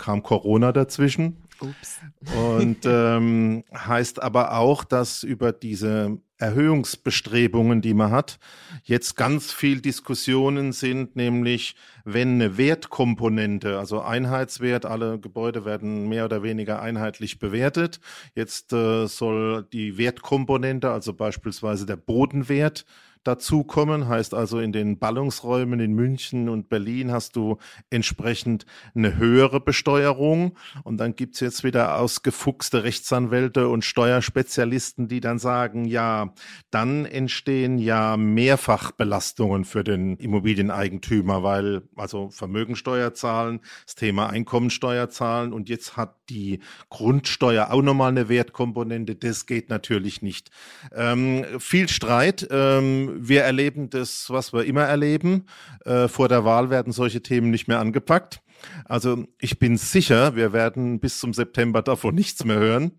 kam 0.00 0.22
Corona 0.22 0.72
dazwischen. 0.72 1.36
Ups. 1.60 2.00
Und 2.34 2.78
ähm, 2.84 3.64
heißt 3.72 4.22
aber 4.22 4.56
auch, 4.56 4.82
dass 4.82 5.22
über 5.22 5.52
diese 5.52 6.18
Erhöhungsbestrebungen, 6.40 7.82
die 7.82 7.94
man 7.94 8.10
hat, 8.10 8.38
jetzt 8.84 9.16
ganz 9.16 9.52
viel 9.52 9.80
Diskussionen 9.80 10.72
sind, 10.72 11.16
nämlich 11.16 11.76
wenn 12.04 12.34
eine 12.34 12.56
Wertkomponente, 12.56 13.78
also 13.78 14.00
Einheitswert, 14.00 14.86
alle 14.86 15.18
Gebäude 15.18 15.64
werden 15.64 16.08
mehr 16.08 16.24
oder 16.24 16.42
weniger 16.42 16.80
einheitlich 16.80 17.38
bewertet. 17.38 18.00
Jetzt 18.34 18.72
äh, 18.72 19.06
soll 19.06 19.66
die 19.72 19.98
Wertkomponente, 19.98 20.90
also 20.90 21.12
beispielsweise 21.12 21.86
der 21.86 21.96
Bodenwert, 21.96 22.86
dazukommen. 23.24 24.08
Heißt 24.08 24.34
also, 24.34 24.60
in 24.60 24.72
den 24.72 24.98
Ballungsräumen 24.98 25.80
in 25.80 25.92
München 25.92 26.48
und 26.48 26.68
Berlin 26.68 27.12
hast 27.12 27.36
du 27.36 27.58
entsprechend 27.90 28.66
eine 28.94 29.16
höhere 29.16 29.60
Besteuerung. 29.60 30.56
Und 30.84 30.98
dann 30.98 31.16
gibt's 31.16 31.40
jetzt 31.40 31.64
wieder 31.64 31.98
ausgefuchste 31.98 32.84
Rechtsanwälte 32.84 33.68
und 33.68 33.84
Steuerspezialisten, 33.84 35.08
die 35.08 35.20
dann 35.20 35.38
sagen, 35.38 35.84
ja, 35.84 36.29
dann 36.70 37.04
entstehen 37.04 37.78
ja 37.78 38.16
Mehrfachbelastungen 38.16 39.64
für 39.64 39.84
den 39.84 40.16
Immobilieneigentümer, 40.16 41.42
weil 41.42 41.82
also 41.96 42.30
Vermögensteuer 42.30 43.14
zahlen, 43.14 43.60
das 43.84 43.94
Thema 43.94 44.30
Einkommensteuer 44.30 45.08
zahlen 45.08 45.52
und 45.52 45.68
jetzt 45.68 45.96
hat 45.96 46.16
die 46.30 46.60
Grundsteuer 46.88 47.70
auch 47.70 47.82
nochmal 47.82 48.10
eine 48.10 48.28
Wertkomponente. 48.28 49.16
Das 49.16 49.46
geht 49.46 49.68
natürlich 49.68 50.22
nicht. 50.22 50.50
Ähm, 50.94 51.44
viel 51.58 51.88
Streit. 51.88 52.46
Ähm, 52.50 53.16
wir 53.20 53.42
erleben 53.42 53.90
das, 53.90 54.26
was 54.30 54.52
wir 54.52 54.64
immer 54.64 54.84
erleben. 54.84 55.46
Äh, 55.84 56.08
vor 56.08 56.28
der 56.28 56.44
Wahl 56.44 56.70
werden 56.70 56.92
solche 56.92 57.22
Themen 57.22 57.50
nicht 57.50 57.68
mehr 57.68 57.80
angepackt. 57.80 58.42
Also 58.84 59.24
ich 59.38 59.58
bin 59.58 59.76
sicher, 59.76 60.36
wir 60.36 60.52
werden 60.52 61.00
bis 61.00 61.18
zum 61.18 61.32
September 61.32 61.82
davon 61.82 62.14
nichts 62.16 62.44
mehr 62.44 62.58
hören. 62.58 62.92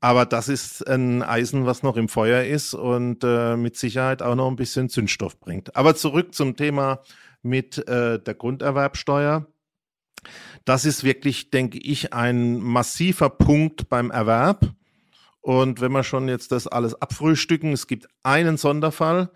Aber 0.00 0.26
das 0.26 0.48
ist 0.48 0.86
ein 0.88 1.22
Eisen, 1.22 1.66
was 1.66 1.82
noch 1.82 1.96
im 1.96 2.08
Feuer 2.08 2.44
ist 2.44 2.74
und 2.74 3.22
äh, 3.24 3.56
mit 3.56 3.76
Sicherheit 3.76 4.22
auch 4.22 4.34
noch 4.34 4.48
ein 4.48 4.56
bisschen 4.56 4.88
Zündstoff 4.88 5.38
bringt. 5.38 5.76
Aber 5.76 5.94
zurück 5.94 6.34
zum 6.34 6.56
Thema 6.56 7.00
mit 7.42 7.86
äh, 7.88 8.18
der 8.18 8.34
Grunderwerbsteuer. 8.34 9.46
Das 10.64 10.86
ist 10.86 11.04
wirklich, 11.04 11.50
denke 11.50 11.78
ich, 11.78 12.14
ein 12.14 12.58
massiver 12.58 13.28
Punkt 13.28 13.88
beim 13.88 14.10
Erwerb. 14.10 14.72
Und 15.42 15.82
wenn 15.82 15.92
wir 15.92 16.04
schon 16.04 16.28
jetzt 16.28 16.52
das 16.52 16.66
alles 16.66 16.94
abfrühstücken, 16.94 17.72
es 17.72 17.86
gibt 17.86 18.08
einen 18.22 18.56
Sonderfall, 18.56 19.30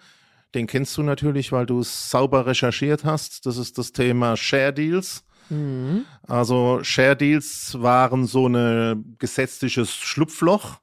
den 0.54 0.66
kennst 0.66 0.96
du 0.96 1.02
natürlich, 1.02 1.52
weil 1.52 1.66
du 1.66 1.80
es 1.80 2.10
sauber 2.10 2.46
recherchiert 2.46 3.04
hast. 3.04 3.44
Das 3.44 3.58
ist 3.58 3.76
das 3.76 3.92
Thema 3.92 4.36
Share 4.36 4.72
Deals. 4.72 5.24
Mhm. 5.50 6.04
Also 6.26 6.80
Share 6.82 7.16
Deals 7.16 7.76
waren 7.80 8.26
so 8.26 8.48
ein 8.48 9.16
gesetzliches 9.18 9.94
Schlupfloch. 9.94 10.80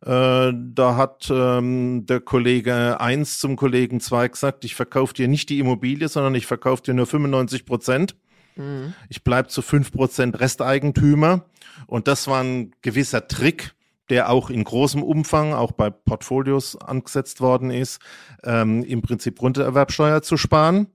Äh, 0.00 0.52
da 0.54 0.96
hat 0.96 1.28
ähm, 1.30 2.06
der 2.06 2.20
Kollege 2.20 3.00
1 3.00 3.40
zum 3.40 3.56
Kollegen 3.56 4.00
2 4.00 4.28
gesagt, 4.28 4.64
ich 4.64 4.74
verkaufe 4.74 5.14
dir 5.14 5.26
nicht 5.26 5.48
die 5.48 5.58
Immobilie, 5.58 6.08
sondern 6.08 6.34
ich 6.36 6.46
verkaufe 6.46 6.82
dir 6.82 6.94
nur 6.94 7.06
95 7.06 7.66
Prozent. 7.66 8.16
Mhm. 8.56 8.94
Ich 9.08 9.24
bleib 9.24 9.50
zu 9.50 9.60
5 9.60 9.92
Prozent 9.92 10.38
Resteigentümer. 10.38 11.44
Und 11.86 12.06
das 12.06 12.28
war 12.28 12.42
ein 12.42 12.72
gewisser 12.82 13.26
Trick, 13.26 13.74
der 14.08 14.30
auch 14.30 14.50
in 14.50 14.64
großem 14.64 15.02
Umfang, 15.02 15.52
auch 15.52 15.72
bei 15.72 15.90
Portfolios 15.90 16.76
angesetzt 16.76 17.40
worden 17.40 17.70
ist, 17.70 18.00
ähm, 18.44 18.84
im 18.84 19.02
Prinzip 19.02 19.38
Grunderwerbsteuer 19.38 20.22
zu 20.22 20.36
sparen. 20.36 20.88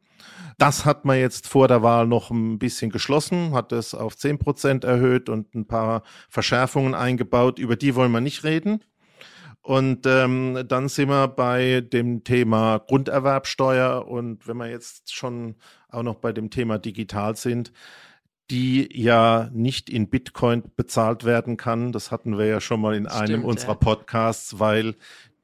Das 0.58 0.86
hat 0.86 1.06
man 1.06 1.20
jetzt 1.20 1.48
vor 1.48 1.68
der 1.68 1.84
Wahl 1.84 2.08
noch 2.08 2.32
ein 2.32 2.60
bisschen 2.60 2.92
geschlossen, 2.92 3.54
hat 3.54 3.72
es 3.72 3.94
auf 3.94 4.18
zehn 4.18 4.38
Prozent 4.38 4.84
erhöht 4.84 5.30
und 5.30 5.54
ein 5.56 5.66
paar 5.66 6.04
Verschärfungen 6.30 6.96
eingebaut. 6.96 7.60
Über 7.60 7.76
die 7.76 7.96
wollen 7.96 8.12
wir 8.12 8.22
nicht 8.22 8.44
reden. 8.44 8.84
Und 9.62 10.06
ähm, 10.06 10.66
dann 10.68 10.90
sind 10.90 11.08
wir 11.08 11.30
bei 11.30 11.80
dem 11.82 12.26
Thema 12.26 12.80
Grunderwerbsteuer. 12.80 14.06
Und 14.08 14.46
wenn 14.46 14.58
wir 14.58 14.70
jetzt 14.70 15.14
schon 15.14 15.56
auch 15.90 16.04
noch 16.04 16.16
bei 16.16 16.34
dem 16.34 16.50
Thema 16.50 16.78
digital 16.78 17.38
sind, 17.38 17.72
die 18.52 18.90
ja 18.92 19.50
nicht 19.54 19.90
in 19.90 20.10
Bitcoin 20.10 20.64
bezahlt 20.76 21.24
werden 21.24 21.56
kann. 21.56 21.92
Das 21.94 22.12
hatten 22.12 22.38
wir 22.38 22.46
ja 22.46 22.60
schon 22.60 22.82
mal 22.82 22.94
in 22.94 23.08
Stimmt, 23.10 23.22
einem 23.22 23.46
unserer 23.46 23.76
Podcasts, 23.76 24.60
weil 24.60 24.96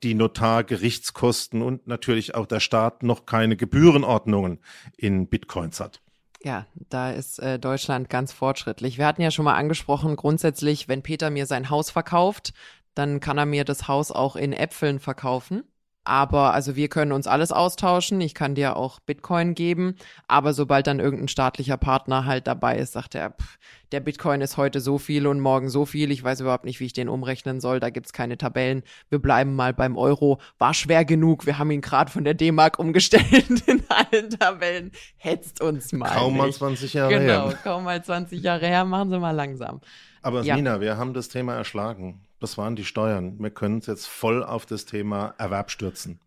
die 0.03 0.13
Notargerichtskosten 0.13 1.61
und 1.61 1.87
natürlich 1.87 2.35
auch 2.35 2.45
der 2.45 2.59
Staat 2.59 3.03
noch 3.03 3.25
keine 3.25 3.57
Gebührenordnungen 3.57 4.59
in 4.97 5.27
Bitcoins 5.27 5.79
hat. 5.79 6.01
Ja, 6.41 6.65
da 6.89 7.11
ist 7.11 7.39
äh, 7.39 7.59
Deutschland 7.59 8.09
ganz 8.09 8.31
fortschrittlich. 8.31 8.97
Wir 8.97 9.05
hatten 9.05 9.21
ja 9.21 9.31
schon 9.31 9.45
mal 9.45 9.55
angesprochen, 9.55 10.15
grundsätzlich, 10.15 10.87
wenn 10.87 11.01
Peter 11.01 11.29
mir 11.29 11.45
sein 11.45 11.69
Haus 11.69 11.91
verkauft, 11.91 12.53
dann 12.95 13.19
kann 13.19 13.37
er 13.37 13.45
mir 13.45 13.65
das 13.65 13.87
Haus 13.87 14.11
auch 14.11 14.35
in 14.35 14.53
Äpfeln 14.53 14.99
verkaufen. 14.99 15.63
Aber 16.09 16.55
also 16.55 16.75
wir 16.75 16.87
können 16.87 17.11
uns 17.11 17.27
alles 17.27 17.51
austauschen. 17.51 18.19
Ich 18.19 18.33
kann 18.33 18.55
dir 18.55 18.77
auch 18.77 18.99
Bitcoin 18.99 19.53
geben. 19.53 19.95
Aber 20.27 20.53
sobald 20.53 20.87
dann 20.87 20.99
irgendein 20.99 21.27
staatlicher 21.27 21.77
Partner 21.77 22.25
halt 22.25 22.47
dabei 22.47 22.79
ist, 22.79 22.93
sagt 22.93 23.13
er, 23.13 23.29
pff, 23.29 23.59
der 23.91 23.99
Bitcoin 23.99 24.41
ist 24.41 24.57
heute 24.57 24.81
so 24.81 24.97
viel 24.97 25.27
und 25.27 25.39
morgen 25.39 25.69
so 25.69 25.85
viel. 25.85 26.09
Ich 26.09 26.23
weiß 26.23 26.39
überhaupt 26.39 26.65
nicht, 26.65 26.79
wie 26.79 26.85
ich 26.85 26.93
den 26.93 27.09
umrechnen 27.09 27.61
soll. 27.61 27.79
Da 27.79 27.91
gibt's 27.91 28.11
keine 28.11 28.39
Tabellen. 28.39 28.81
Wir 29.09 29.19
bleiben 29.19 29.55
mal 29.55 29.71
beim 29.71 29.97
Euro. 29.97 30.39
War 30.57 30.73
schwer 30.73 31.05
genug. 31.05 31.45
Wir 31.45 31.59
haben 31.59 31.69
ihn 31.69 31.81
gerade 31.81 32.11
von 32.11 32.23
der 32.23 32.33
D-Mark 32.33 32.79
umgestellt 32.79 33.61
in 33.67 33.83
allen 33.89 34.31
Tabellen. 34.31 34.91
Hetzt 35.17 35.61
uns 35.61 35.91
mal. 35.91 36.09
Kaum 36.09 36.33
nicht. 36.33 36.41
mal 36.41 36.51
20 36.51 36.91
Jahre 36.91 37.13
genau, 37.13 37.23
her. 37.23 37.41
Genau, 37.49 37.55
kaum 37.61 37.83
mal 37.83 38.03
20 38.03 38.41
Jahre 38.41 38.65
her. 38.65 38.83
Machen 38.83 39.11
Sie 39.11 39.19
mal 39.19 39.29
langsam. 39.29 39.79
Aber 40.21 40.43
ja. 40.43 40.55
Nina, 40.55 40.81
wir 40.81 40.97
haben 40.97 41.13
das 41.13 41.29
Thema 41.29 41.55
erschlagen. 41.55 42.21
Das 42.39 42.57
waren 42.57 42.75
die 42.75 42.85
Steuern. 42.85 43.35
Wir 43.39 43.49
können 43.49 43.75
uns 43.75 43.87
jetzt 43.87 44.07
voll 44.07 44.43
auf 44.43 44.65
das 44.65 44.85
Thema 44.85 45.33
Erwerb 45.37 45.71
stürzen. 45.71 46.19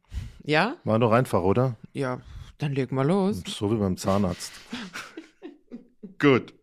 Ja? 0.45 0.77
War 0.85 0.99
doch 0.99 1.13
einfach, 1.13 1.43
oder? 1.43 1.77
Ja, 1.93 2.21
dann 2.59 2.73
leg 2.73 2.93
mal 2.93 3.07
los. 3.07 3.43
So 3.47 3.71
wie 3.73 3.77
beim 3.77 3.97
Zahnarzt. 3.97 4.53
Gut. 6.19 6.55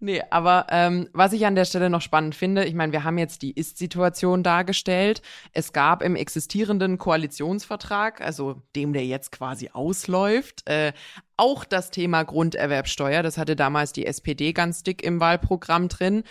Nee, 0.00 0.22
aber 0.30 0.66
ähm, 0.70 1.08
was 1.12 1.32
ich 1.32 1.44
an 1.44 1.56
der 1.56 1.64
Stelle 1.64 1.90
noch 1.90 2.02
spannend 2.02 2.36
finde, 2.36 2.64
ich 2.64 2.74
meine, 2.74 2.92
wir 2.92 3.02
haben 3.02 3.18
jetzt 3.18 3.42
die 3.42 3.50
Ist-Situation 3.50 4.44
dargestellt. 4.44 5.22
Es 5.52 5.72
gab 5.72 6.02
im 6.02 6.14
existierenden 6.14 6.98
Koalitionsvertrag, 6.98 8.20
also 8.20 8.62
dem, 8.76 8.92
der 8.92 9.04
jetzt 9.04 9.32
quasi 9.32 9.70
ausläuft, 9.72 10.68
äh, 10.68 10.92
auch 11.38 11.64
das 11.64 11.90
Thema 11.90 12.24
Grunderwerbsteuer. 12.24 13.22
Das 13.22 13.38
hatte 13.38 13.56
damals 13.56 13.92
die 13.92 14.04
SPD 14.06 14.52
ganz 14.52 14.82
dick 14.82 15.02
im 15.02 15.20
Wahlprogramm 15.20 15.88
drin. 15.88 16.24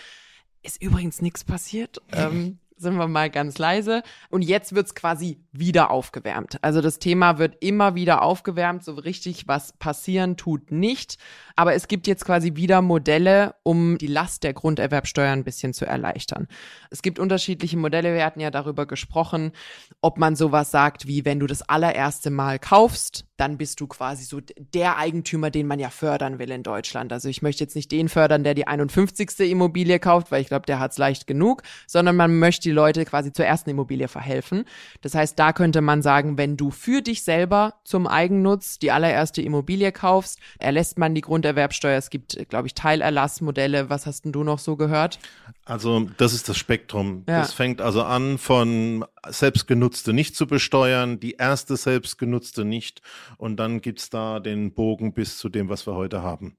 Ist 0.62 0.82
übrigens 0.82 1.22
nichts 1.22 1.44
passiert. 1.44 2.00
Ähm, 2.12 2.58
sind 2.78 2.96
wir 2.96 3.08
mal 3.08 3.30
ganz 3.30 3.58
leise. 3.58 4.02
Und 4.30 4.42
jetzt 4.42 4.74
wird's 4.74 4.94
quasi 4.94 5.40
wieder 5.52 5.90
aufgewärmt. 5.90 6.58
Also 6.62 6.80
das 6.80 6.98
Thema 6.98 7.38
wird 7.38 7.56
immer 7.60 7.94
wieder 7.94 8.22
aufgewärmt. 8.22 8.84
So 8.84 8.94
richtig 8.94 9.48
was 9.48 9.72
passieren 9.72 10.36
tut 10.36 10.70
nicht. 10.70 11.18
Aber 11.56 11.74
es 11.74 11.88
gibt 11.88 12.06
jetzt 12.06 12.24
quasi 12.24 12.54
wieder 12.54 12.82
Modelle, 12.82 13.54
um 13.64 13.98
die 13.98 14.06
Last 14.06 14.44
der 14.44 14.54
Grunderwerbsteuer 14.54 15.32
ein 15.32 15.44
bisschen 15.44 15.74
zu 15.74 15.86
erleichtern. 15.86 16.46
Es 16.90 17.02
gibt 17.02 17.18
unterschiedliche 17.18 17.76
Modelle. 17.76 18.14
Wir 18.14 18.24
hatten 18.24 18.40
ja 18.40 18.50
darüber 18.50 18.86
gesprochen, 18.86 19.52
ob 20.00 20.18
man 20.18 20.36
sowas 20.36 20.70
sagt 20.70 21.06
wie, 21.06 21.24
wenn 21.24 21.40
du 21.40 21.46
das 21.46 21.62
allererste 21.62 22.30
Mal 22.30 22.58
kaufst, 22.58 23.24
dann 23.36 23.56
bist 23.56 23.80
du 23.80 23.86
quasi 23.86 24.24
so 24.24 24.40
der 24.56 24.98
Eigentümer, 24.98 25.50
den 25.50 25.66
man 25.66 25.78
ja 25.78 25.90
fördern 25.90 26.38
will 26.38 26.50
in 26.50 26.62
Deutschland. 26.62 27.12
Also 27.12 27.28
ich 27.28 27.40
möchte 27.40 27.64
jetzt 27.64 27.76
nicht 27.76 27.90
den 27.92 28.08
fördern, 28.08 28.44
der 28.44 28.54
die 28.54 28.66
51. 28.66 29.38
Immobilie 29.50 29.98
kauft, 29.98 30.30
weil 30.30 30.42
ich 30.42 30.48
glaube, 30.48 30.66
der 30.66 30.80
hat's 30.80 30.98
leicht 30.98 31.26
genug, 31.26 31.62
sondern 31.86 32.16
man 32.16 32.38
möchte 32.38 32.67
die 32.68 32.74
Leute 32.74 33.04
quasi 33.04 33.32
zur 33.32 33.46
ersten 33.46 33.70
Immobilie 33.70 34.08
verhelfen. 34.08 34.64
Das 35.00 35.14
heißt, 35.14 35.38
da 35.38 35.52
könnte 35.52 35.80
man 35.80 36.02
sagen, 36.02 36.36
wenn 36.36 36.56
du 36.56 36.70
für 36.70 37.00
dich 37.00 37.22
selber 37.22 37.74
zum 37.84 38.06
Eigennutz 38.06 38.78
die 38.78 38.92
allererste 38.92 39.40
Immobilie 39.42 39.90
kaufst, 39.90 40.38
erlässt 40.58 40.98
man 40.98 41.14
die 41.14 41.22
Grunderwerbsteuer. 41.22 41.96
Es 41.96 42.10
gibt, 42.10 42.48
glaube 42.48 42.66
ich, 42.66 42.74
Teilerlassmodelle. 42.74 43.88
Was 43.88 44.06
hast 44.06 44.24
denn 44.24 44.32
du 44.32 44.44
noch 44.44 44.58
so 44.58 44.76
gehört? 44.76 45.18
Also 45.64 46.06
das 46.16 46.34
ist 46.34 46.48
das 46.48 46.58
Spektrum. 46.58 47.24
Ja. 47.26 47.40
Das 47.40 47.52
fängt 47.52 47.80
also 47.80 48.02
an 48.02 48.38
von 48.38 49.04
selbstgenutzte 49.26 50.12
nicht 50.12 50.36
zu 50.36 50.46
besteuern, 50.46 51.20
die 51.20 51.32
erste 51.32 51.76
selbstgenutzte 51.76 52.64
nicht 52.64 53.02
und 53.36 53.56
dann 53.56 53.80
gibt's 53.80 54.10
da 54.10 54.40
den 54.40 54.72
Bogen 54.72 55.12
bis 55.12 55.38
zu 55.38 55.48
dem, 55.48 55.68
was 55.68 55.86
wir 55.86 55.94
heute 55.94 56.22
haben. 56.22 56.56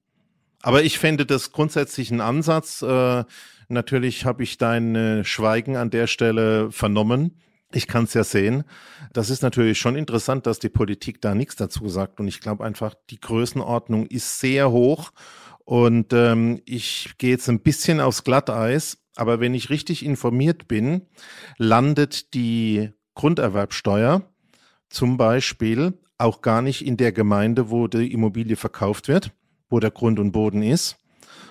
Aber 0.62 0.82
ich 0.82 0.98
fände 0.98 1.26
das 1.26 1.52
grundsätzlich 1.52 2.10
ein 2.10 2.20
Ansatz. 2.20 2.82
Äh, 2.82 3.24
natürlich 3.68 4.24
habe 4.24 4.42
ich 4.42 4.58
dein 4.58 5.24
Schweigen 5.24 5.76
an 5.76 5.90
der 5.90 6.06
Stelle 6.06 6.70
vernommen. 6.70 7.40
Ich 7.72 7.86
kann 7.86 8.04
es 8.04 8.14
ja 8.14 8.24
sehen. 8.24 8.64
Das 9.12 9.30
ist 9.30 9.42
natürlich 9.42 9.78
schon 9.78 9.96
interessant, 9.96 10.46
dass 10.46 10.58
die 10.58 10.68
Politik 10.68 11.20
da 11.20 11.34
nichts 11.34 11.56
dazu 11.56 11.88
sagt. 11.88 12.18
Und 12.18 12.26
ich 12.26 12.40
glaube 12.40 12.64
einfach, 12.64 12.94
die 13.10 13.20
Größenordnung 13.20 14.06
ist 14.06 14.40
sehr 14.40 14.70
hoch. 14.70 15.12
Und 15.64 16.12
ähm, 16.12 16.60
ich 16.66 17.12
gehe 17.18 17.30
jetzt 17.30 17.48
ein 17.48 17.60
bisschen 17.60 18.00
aufs 18.00 18.24
Glatteis. 18.24 18.98
Aber 19.16 19.38
wenn 19.38 19.54
ich 19.54 19.70
richtig 19.70 20.04
informiert 20.04 20.66
bin, 20.66 21.02
landet 21.58 22.34
die 22.34 22.90
Grunderwerbsteuer 23.14 24.22
zum 24.88 25.16
Beispiel 25.16 25.94
auch 26.18 26.42
gar 26.42 26.62
nicht 26.62 26.84
in 26.84 26.96
der 26.96 27.12
Gemeinde, 27.12 27.70
wo 27.70 27.86
die 27.86 28.12
Immobilie 28.12 28.56
verkauft 28.56 29.08
wird, 29.08 29.32
wo 29.70 29.80
der 29.80 29.90
Grund 29.90 30.18
und 30.18 30.32
Boden 30.32 30.62
ist, 30.62 30.98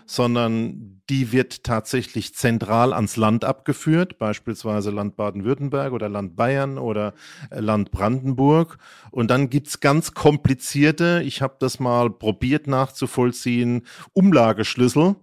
sondern 0.05 1.01
die 1.09 1.31
wird 1.31 1.63
tatsächlich 1.63 2.35
zentral 2.35 2.93
ans 2.93 3.15
Land 3.15 3.43
abgeführt, 3.43 4.19
beispielsweise 4.19 4.91
Land 4.91 5.15
Baden-Württemberg 5.15 5.91
oder 5.91 6.07
Land 6.07 6.35
Bayern 6.35 6.77
oder 6.77 7.13
äh, 7.49 7.59
Land 7.59 7.91
Brandenburg. 7.91 8.77
Und 9.09 9.31
dann 9.31 9.49
gibt's 9.49 9.79
ganz 9.79 10.13
komplizierte, 10.13 11.21
ich 11.25 11.41
habe 11.41 11.55
das 11.59 11.79
mal 11.79 12.09
probiert 12.11 12.67
nachzuvollziehen, 12.67 13.87
Umlageschlüssel, 14.13 15.15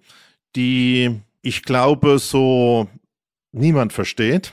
die 0.57 1.21
ich 1.43 1.63
glaube 1.63 2.19
so 2.19 2.89
niemand 3.57 3.93
versteht. 3.93 4.53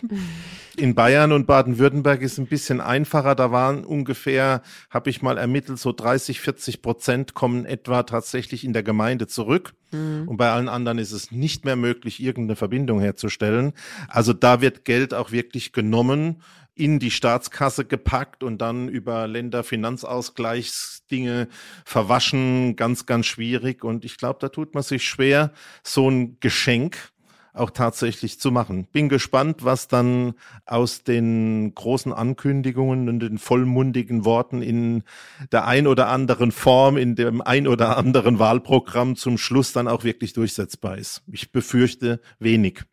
In 0.76 0.96
Bayern 0.96 1.32
und 1.32 1.46
Baden-Württemberg 1.46 2.22
ist 2.22 2.32
es 2.34 2.40
ein 2.40 2.48
bisschen 2.48 2.82
einfacher. 2.82 3.36
Da 3.36 3.52
waren 3.52 3.86
ungefähr, 3.86 4.64
habe 4.90 5.12
ich 5.12 5.22
mal 5.22 5.38
ermittelt, 5.38 5.78
so 5.78 5.92
30, 5.92 6.40
40 6.40 6.82
Prozent 6.82 7.36
kommen 7.36 7.66
etwa 7.66 8.02
tatsächlich 8.04 8.64
in 8.64 8.74
der 8.74 8.82
Gemeinde 8.82 9.28
zurück. 9.28 9.74
Mhm. 9.92 10.28
Und 10.28 10.38
bei 10.38 10.50
allen 10.50 10.70
anderen 10.70 10.98
ist 10.98 11.12
es 11.12 11.32
nicht 11.32 11.64
mehr 11.64 11.76
möglich, 11.76 12.24
irgendeine 12.24 12.56
Verbindung 12.56 13.00
herzustellen. 13.00 13.74
Also 14.08 14.34
da 14.34 14.62
wird 14.62 14.84
Geld 14.84 15.14
auch 15.14 15.32
wirklich 15.32 15.74
genommen, 15.74 16.42
in 16.76 16.98
die 16.98 17.12
Staatskasse 17.12 17.86
gepackt 17.86 18.44
und 18.44 18.60
dann 18.60 18.90
über 18.90 19.28
Länderfinanzausgleichsdinge 19.28 21.48
verwaschen. 21.86 22.76
Ganz, 22.76 23.06
ganz 23.06 23.28
schwierig. 23.28 23.84
Und 23.84 24.06
ich 24.06 24.18
glaube, 24.18 24.40
da 24.42 24.50
tut 24.50 24.74
man 24.74 24.82
sich 24.82 25.04
schwer, 25.04 25.52
so 25.84 26.10
ein 26.10 26.40
Geschenk 26.40 27.13
auch 27.54 27.70
tatsächlich 27.70 28.40
zu 28.40 28.52
machen. 28.52 28.88
Bin 28.92 29.10
gespannt, 29.10 29.64
was 29.64 29.88
dann 29.88 30.34
aus 30.66 31.04
den 31.04 31.74
großen 31.76 32.12
Ankündigungen 32.12 33.10
und 33.10 33.20
den 33.20 33.38
vollmundigen 33.38 34.26
Worten 34.26 34.62
in 34.62 35.04
der 35.52 35.68
ein 35.68 35.88
oder 35.88 36.08
anderen 36.10 36.52
Form, 36.52 36.98
in 36.98 37.16
dem 37.16 37.42
ein 37.42 37.68
oder 37.68 37.98
anderen 37.98 38.40
Wahlprogramm 38.40 39.16
zum 39.16 39.38
Schluss 39.38 39.72
dann 39.72 39.88
auch 39.88 40.04
wirklich 40.04 40.34
durchsetzbar 40.34 40.98
ist. 40.98 41.22
Ich 41.32 41.52
befürchte 41.52 42.20
wenig. 42.40 42.84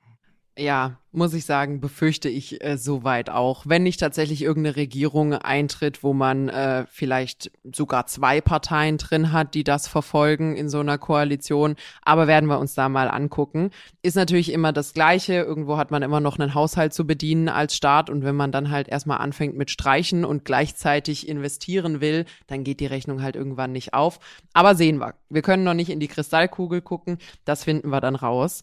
Ja, 0.59 0.99
muss 1.12 1.33
ich 1.33 1.45
sagen, 1.45 1.80
befürchte 1.80 2.28
ich 2.28 2.62
äh, 2.62 2.76
soweit 2.76 3.30
auch. 3.30 3.64
Wenn 3.66 3.83
nicht 3.83 3.99
tatsächlich 3.99 4.42
irgendeine 4.42 4.76
Regierung 4.76 5.33
eintritt, 5.33 6.02
wo 6.02 6.12
man 6.12 6.49
äh, 6.49 6.87
vielleicht 6.88 7.50
sogar 7.73 8.07
zwei 8.07 8.40
Parteien 8.40 8.99
drin 8.99 9.33
hat, 9.33 9.54
die 9.54 9.64
das 9.64 9.88
verfolgen 9.88 10.57
in 10.57 10.69
so 10.69 10.80
einer 10.80 10.99
Koalition. 10.99 11.76
Aber 12.02 12.26
werden 12.26 12.49
wir 12.49 12.59
uns 12.59 12.75
da 12.75 12.88
mal 12.88 13.09
angucken. 13.09 13.71
Ist 14.02 14.16
natürlich 14.16 14.52
immer 14.52 14.73
das 14.73 14.92
Gleiche. 14.92 15.35
Irgendwo 15.35 15.78
hat 15.78 15.90
man 15.90 16.02
immer 16.02 16.21
noch 16.21 16.38
einen 16.38 16.54
Haushalt 16.54 16.92
zu 16.92 17.07
bedienen 17.07 17.49
als 17.49 17.75
Staat. 17.75 18.11
Und 18.11 18.23
wenn 18.23 18.37
man 18.37 18.52
dann 18.52 18.71
halt 18.71 18.88
erstmal 18.88 19.19
anfängt 19.19 19.57
mit 19.57 19.71
Streichen 19.71 20.25
und 20.25 20.45
gleichzeitig 20.45 21.28
investieren 21.28 22.00
will, 22.00 22.25
dann 22.49 22.64
geht 22.64 22.80
die 22.80 22.87
Rechnung 22.87 23.23
halt 23.23 23.35
irgendwann 23.37 23.73
nicht 23.73 23.95
auf. 23.95 24.19
Aber 24.52 24.75
sehen 24.75 24.99
wir. 24.99 25.14
Wir 25.28 25.42
können 25.42 25.64
noch 25.64 25.75
nicht 25.75 25.90
in 25.90 26.00
die 26.00 26.09
Kristallkugel 26.09 26.83
gucken. 26.83 27.19
Das 27.45 27.64
finden 27.64 27.90
wir 27.90 28.00
dann 28.00 28.16
raus. 28.16 28.62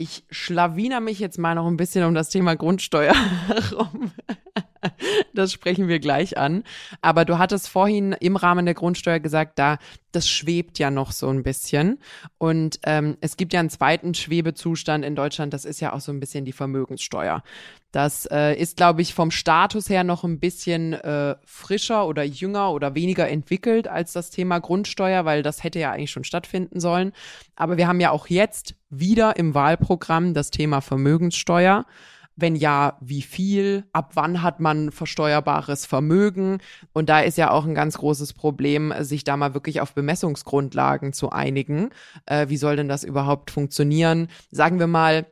Ich 0.00 0.22
schlawiner 0.30 1.00
mich 1.00 1.18
jetzt 1.18 1.38
mal 1.38 1.56
noch 1.56 1.66
ein 1.66 1.76
bisschen 1.76 2.04
um 2.04 2.14
das 2.14 2.28
Thema 2.30 2.54
Grundsteuer 2.54 3.14
herum. 3.48 4.12
das 5.34 5.52
sprechen 5.52 5.88
wir 5.88 5.98
gleich 5.98 6.38
an. 6.38 6.62
Aber 7.02 7.24
du 7.24 7.38
hattest 7.38 7.68
vorhin 7.68 8.12
im 8.12 8.36
Rahmen 8.36 8.64
der 8.64 8.76
Grundsteuer 8.76 9.18
gesagt, 9.18 9.58
da 9.58 9.78
das 10.12 10.28
schwebt 10.28 10.78
ja 10.78 10.90
noch 10.90 11.10
so 11.10 11.28
ein 11.28 11.42
bisschen. 11.42 11.98
Und 12.38 12.78
ähm, 12.84 13.16
es 13.20 13.36
gibt 13.36 13.52
ja 13.52 13.60
einen 13.60 13.70
zweiten 13.70 14.14
Schwebezustand 14.14 15.04
in 15.04 15.16
Deutschland, 15.16 15.52
das 15.52 15.64
ist 15.64 15.80
ja 15.80 15.92
auch 15.92 16.00
so 16.00 16.12
ein 16.12 16.20
bisschen 16.20 16.44
die 16.44 16.52
Vermögenssteuer. 16.52 17.42
Das 17.90 18.26
äh, 18.26 18.54
ist, 18.54 18.76
glaube 18.76 19.00
ich, 19.00 19.14
vom 19.14 19.30
Status 19.30 19.88
her 19.88 20.04
noch 20.04 20.22
ein 20.22 20.40
bisschen 20.40 20.92
äh, 20.92 21.36
frischer 21.46 22.06
oder 22.06 22.22
jünger 22.22 22.72
oder 22.72 22.94
weniger 22.94 23.28
entwickelt 23.28 23.88
als 23.88 24.12
das 24.12 24.30
Thema 24.30 24.58
Grundsteuer, 24.58 25.24
weil 25.24 25.42
das 25.42 25.64
hätte 25.64 25.78
ja 25.78 25.92
eigentlich 25.92 26.10
schon 26.10 26.24
stattfinden 26.24 26.80
sollen. 26.80 27.12
Aber 27.56 27.78
wir 27.78 27.88
haben 27.88 28.00
ja 28.00 28.10
auch 28.10 28.26
jetzt 28.26 28.74
wieder 28.90 29.36
im 29.36 29.54
Wahlprogramm 29.54 30.34
das 30.34 30.50
Thema 30.50 30.82
Vermögenssteuer. 30.82 31.86
Wenn 32.36 32.54
ja, 32.54 32.98
wie 33.00 33.22
viel? 33.22 33.84
Ab 33.92 34.12
wann 34.14 34.42
hat 34.42 34.60
man 34.60 34.92
versteuerbares 34.92 35.86
Vermögen? 35.86 36.58
Und 36.92 37.08
da 37.08 37.20
ist 37.20 37.36
ja 37.36 37.50
auch 37.50 37.64
ein 37.64 37.74
ganz 37.74 37.98
großes 37.98 38.34
Problem, 38.34 38.92
sich 39.00 39.24
da 39.24 39.36
mal 39.36 39.54
wirklich 39.54 39.80
auf 39.80 39.94
Bemessungsgrundlagen 39.94 41.12
zu 41.12 41.30
einigen. 41.30 41.90
Äh, 42.26 42.48
wie 42.48 42.58
soll 42.58 42.76
denn 42.76 42.88
das 42.88 43.02
überhaupt 43.02 43.50
funktionieren? 43.50 44.28
Sagen 44.52 44.78
wir 44.78 44.86
mal, 44.86 45.26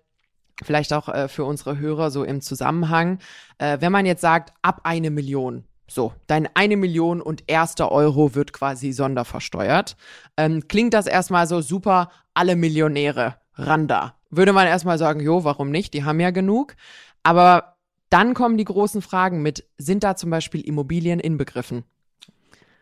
vielleicht 0.63 0.93
auch 0.93 1.09
äh, 1.09 1.29
für 1.29 1.45
unsere 1.45 1.79
Hörer 1.79 2.11
so 2.11 2.25
im 2.25 2.41
Zusammenhang, 2.41 3.19
äh, 3.59 3.79
wenn 3.81 3.93
man 3.93 4.07
jetzt 4.07 4.21
sagt, 4.21 4.53
ab 4.63 4.81
eine 4.85 5.11
Million, 5.11 5.65
so, 5.89 6.13
dein 6.27 6.49
eine 6.55 6.77
Million 6.77 7.21
und 7.21 7.45
erster 7.47 7.93
Euro 7.93 8.35
wird 8.35 8.53
quasi 8.53 8.93
sonderversteuert. 8.93 9.97
Ähm, 10.37 10.67
klingt 10.69 10.95
das 10.95 11.07
erstmal 11.07 11.47
so 11.47 11.61
super, 11.61 12.11
alle 12.35 12.57
Millionäre, 12.57 13.37
Randa 13.55 14.17
würde 14.31 14.53
man 14.53 14.67
erstmal 14.67 14.99
sagen, 14.99 15.21
jo, 15.21 15.45
warum 15.45 15.71
nicht? 15.71 15.95
Die 15.95 16.05
haben 16.05 16.21
ja 16.21 16.31
genug. 16.31 16.75
Aber 17.23 17.77
dann 18.11 18.35
kommen 18.35 18.57
die 18.57 18.65
großen 18.65 19.03
Fragen 19.03 19.43
mit, 19.43 19.65
sind 19.79 20.05
da 20.05 20.17
zum 20.17 20.31
Beispiel 20.31 20.61
Immobilien 20.61 21.21
inbegriffen? 21.21 21.85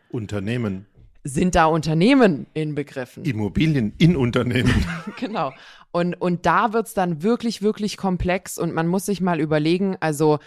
Unternehmen. 0.09 0.85
Sind 1.27 1.55
da 1.55 1.65
Unternehmen 1.65 2.45
inbegriffen? 2.53 3.25
Immobilien 3.25 3.93
in 3.97 4.15
Unternehmen. 4.15 4.85
genau. 5.19 5.51
Und, 5.91 6.13
und 6.21 6.45
da 6.45 6.71
wird's 6.71 6.93
dann 6.93 7.23
wirklich, 7.23 7.63
wirklich 7.63 7.97
komplex 7.97 8.59
und 8.59 8.73
man 8.73 8.85
muss 8.85 9.07
sich 9.07 9.21
mal 9.21 9.39
überlegen, 9.39 9.97
also 9.99 10.37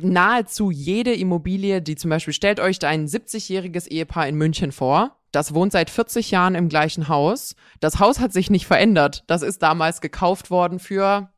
nahezu 0.00 0.70
jede 0.70 1.12
Immobilie, 1.12 1.82
die 1.82 1.96
zum 1.96 2.08
Beispiel, 2.08 2.32
stellt 2.32 2.58
euch 2.58 2.78
da 2.78 2.88
ein 2.88 3.06
70-jähriges 3.06 3.86
Ehepaar 3.88 4.26
in 4.26 4.36
München 4.36 4.72
vor, 4.72 5.18
das 5.30 5.54
wohnt 5.54 5.72
seit 5.72 5.90
40 5.90 6.30
Jahren 6.30 6.54
im 6.54 6.68
gleichen 6.68 7.08
Haus. 7.08 7.56
Das 7.80 7.98
Haus 7.98 8.20
hat 8.20 8.32
sich 8.32 8.50
nicht 8.50 8.66
verändert. 8.66 9.24
Das 9.26 9.42
ist 9.42 9.62
damals 9.62 10.00
gekauft 10.00 10.50
worden 10.50 10.78
für, 10.78 11.30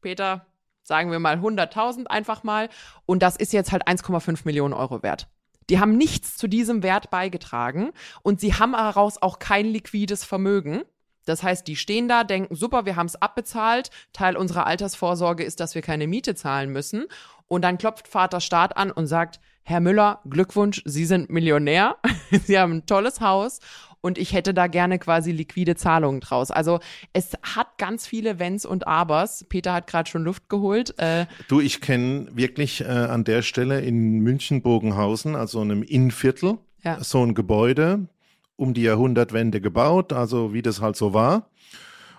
Peter, 0.00 0.46
sagen 0.82 1.10
wir 1.10 1.18
mal 1.18 1.36
100.000 1.36 2.06
einfach 2.06 2.42
mal. 2.42 2.68
Und 3.06 3.22
das 3.22 3.36
ist 3.36 3.52
jetzt 3.52 3.72
halt 3.72 3.86
1,5 3.86 4.40
Millionen 4.44 4.74
Euro 4.74 5.02
wert. 5.02 5.28
Die 5.70 5.80
haben 5.80 5.96
nichts 5.96 6.36
zu 6.36 6.48
diesem 6.48 6.82
Wert 6.82 7.10
beigetragen 7.10 7.90
und 8.22 8.40
sie 8.40 8.54
haben 8.54 8.72
daraus 8.72 9.20
auch 9.20 9.38
kein 9.38 9.66
liquides 9.66 10.24
Vermögen. 10.24 10.82
Das 11.26 11.42
heißt, 11.42 11.66
die 11.66 11.76
stehen 11.76 12.06
da, 12.08 12.22
denken, 12.22 12.54
super, 12.54 12.84
wir 12.84 12.96
haben 12.96 13.06
es 13.06 13.16
abbezahlt. 13.16 13.90
Teil 14.12 14.36
unserer 14.36 14.66
Altersvorsorge 14.66 15.42
ist, 15.42 15.58
dass 15.60 15.74
wir 15.74 15.82
keine 15.82 16.06
Miete 16.06 16.34
zahlen 16.34 16.70
müssen. 16.70 17.06
Und 17.46 17.62
dann 17.62 17.78
klopft 17.78 18.08
Vater 18.08 18.40
Staat 18.40 18.76
an 18.76 18.90
und 18.90 19.06
sagt, 19.06 19.40
Herr 19.62 19.80
Müller, 19.80 20.20
Glückwunsch, 20.28 20.82
Sie 20.84 21.06
sind 21.06 21.30
Millionär. 21.30 21.96
Sie 22.44 22.58
haben 22.58 22.72
ein 22.72 22.86
tolles 22.86 23.20
Haus 23.20 23.60
und 24.04 24.18
ich 24.18 24.34
hätte 24.34 24.52
da 24.52 24.66
gerne 24.66 24.98
quasi 24.98 25.32
liquide 25.32 25.76
Zahlungen 25.76 26.20
draus. 26.20 26.50
Also 26.50 26.80
es 27.14 27.32
hat 27.42 27.78
ganz 27.78 28.06
viele 28.06 28.38
Wenns 28.38 28.66
und 28.66 28.86
Abers. 28.86 29.46
Peter 29.48 29.72
hat 29.72 29.86
gerade 29.86 30.10
schon 30.10 30.24
Luft 30.24 30.50
geholt. 30.50 30.94
Äh, 30.98 31.24
du, 31.48 31.60
ich 31.60 31.80
kenne 31.80 32.26
wirklich 32.34 32.82
äh, 32.82 32.84
an 32.84 33.24
der 33.24 33.40
Stelle 33.40 33.80
in 33.80 34.18
München-Bogenhausen, 34.18 35.34
also 35.34 35.62
einem 35.62 35.82
Innenviertel, 35.82 36.58
ja. 36.82 37.02
so 37.02 37.24
ein 37.24 37.32
Gebäude 37.34 38.06
um 38.56 38.74
die 38.74 38.82
Jahrhundertwende 38.82 39.62
gebaut, 39.62 40.12
also 40.12 40.52
wie 40.52 40.60
das 40.60 40.82
halt 40.82 40.96
so 40.96 41.14
war. 41.14 41.48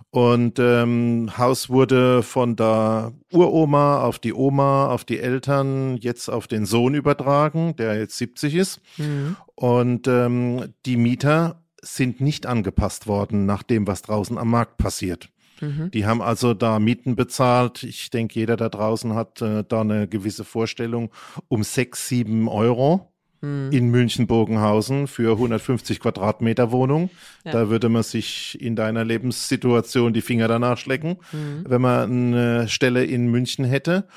Und 0.09 0.57
ähm, 0.57 1.37
Haus 1.37 1.69
wurde 1.69 2.23
von 2.23 2.55
der 2.55 3.13
Uroma 3.31 4.01
auf 4.01 4.17
die 4.17 4.33
Oma, 4.33 4.87
auf 4.87 5.05
die 5.05 5.19
Eltern, 5.19 5.97
jetzt 5.97 6.29
auf 6.29 6.47
den 6.47 6.65
Sohn 6.65 6.95
übertragen, 6.95 7.75
der 7.75 7.99
jetzt 7.99 8.17
70 8.17 8.55
ist. 8.55 8.81
Mhm. 8.97 9.35
Und 9.53 10.07
ähm, 10.07 10.73
die 10.85 10.97
Mieter 10.97 11.61
sind 11.85 12.21
nicht 12.21 12.45
angepasst 12.45 13.07
worden 13.07 13.45
nach 13.45 13.63
dem, 13.63 13.87
was 13.87 14.01
draußen 14.01 14.37
am 14.37 14.49
Markt 14.49 14.77
passiert. 14.77 15.29
Mhm. 15.61 15.91
Die 15.91 16.05
haben 16.05 16.21
also 16.21 16.53
da 16.53 16.79
Mieten 16.79 17.15
bezahlt. 17.15 17.83
Ich 17.83 18.09
denke, 18.09 18.39
jeder 18.39 18.57
da 18.57 18.69
draußen 18.69 19.13
hat 19.13 19.41
äh, 19.41 19.63
da 19.67 19.81
eine 19.81 20.07
gewisse 20.07 20.43
Vorstellung 20.43 21.11
um 21.47 21.63
sechs, 21.63 22.07
sieben 22.07 22.47
Euro 22.47 23.11
mhm. 23.41 23.69
in 23.71 23.89
München-Bogenhausen 23.89 25.07
für 25.07 25.33
150 25.33 25.99
Quadratmeter 25.99 26.71
Wohnung. 26.71 27.09
Ja. 27.45 27.51
Da 27.51 27.69
würde 27.69 27.89
man 27.89 28.03
sich 28.03 28.59
in 28.61 28.75
deiner 28.75 29.05
Lebenssituation 29.05 30.13
die 30.13 30.21
Finger 30.21 30.47
danach 30.47 30.77
schlecken, 30.77 31.17
mhm. 31.31 31.65
wenn 31.67 31.81
man 31.81 32.11
eine 32.11 32.67
Stelle 32.67 33.05
in 33.05 33.27
München 33.27 33.65
hätte. 33.65 34.07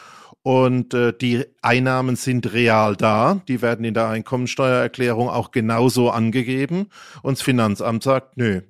Und 0.43 0.95
äh, 0.95 1.13
die 1.13 1.45
Einnahmen 1.63 2.17
sind 2.17 2.53
real 2.53 2.97
da. 2.97 3.43
Die 3.49 3.61
werden 3.61 3.85
in 3.85 3.95
der 3.95 4.09
Einkommensteuererklärung 4.09 5.29
auch 5.29 5.51
genauso 5.51 6.11
angegeben. 6.11 6.89
Und 7.23 7.39
das 7.39 7.43
Finanzamt 7.43 8.03
sagt, 8.03 8.37
nö, 8.37 8.63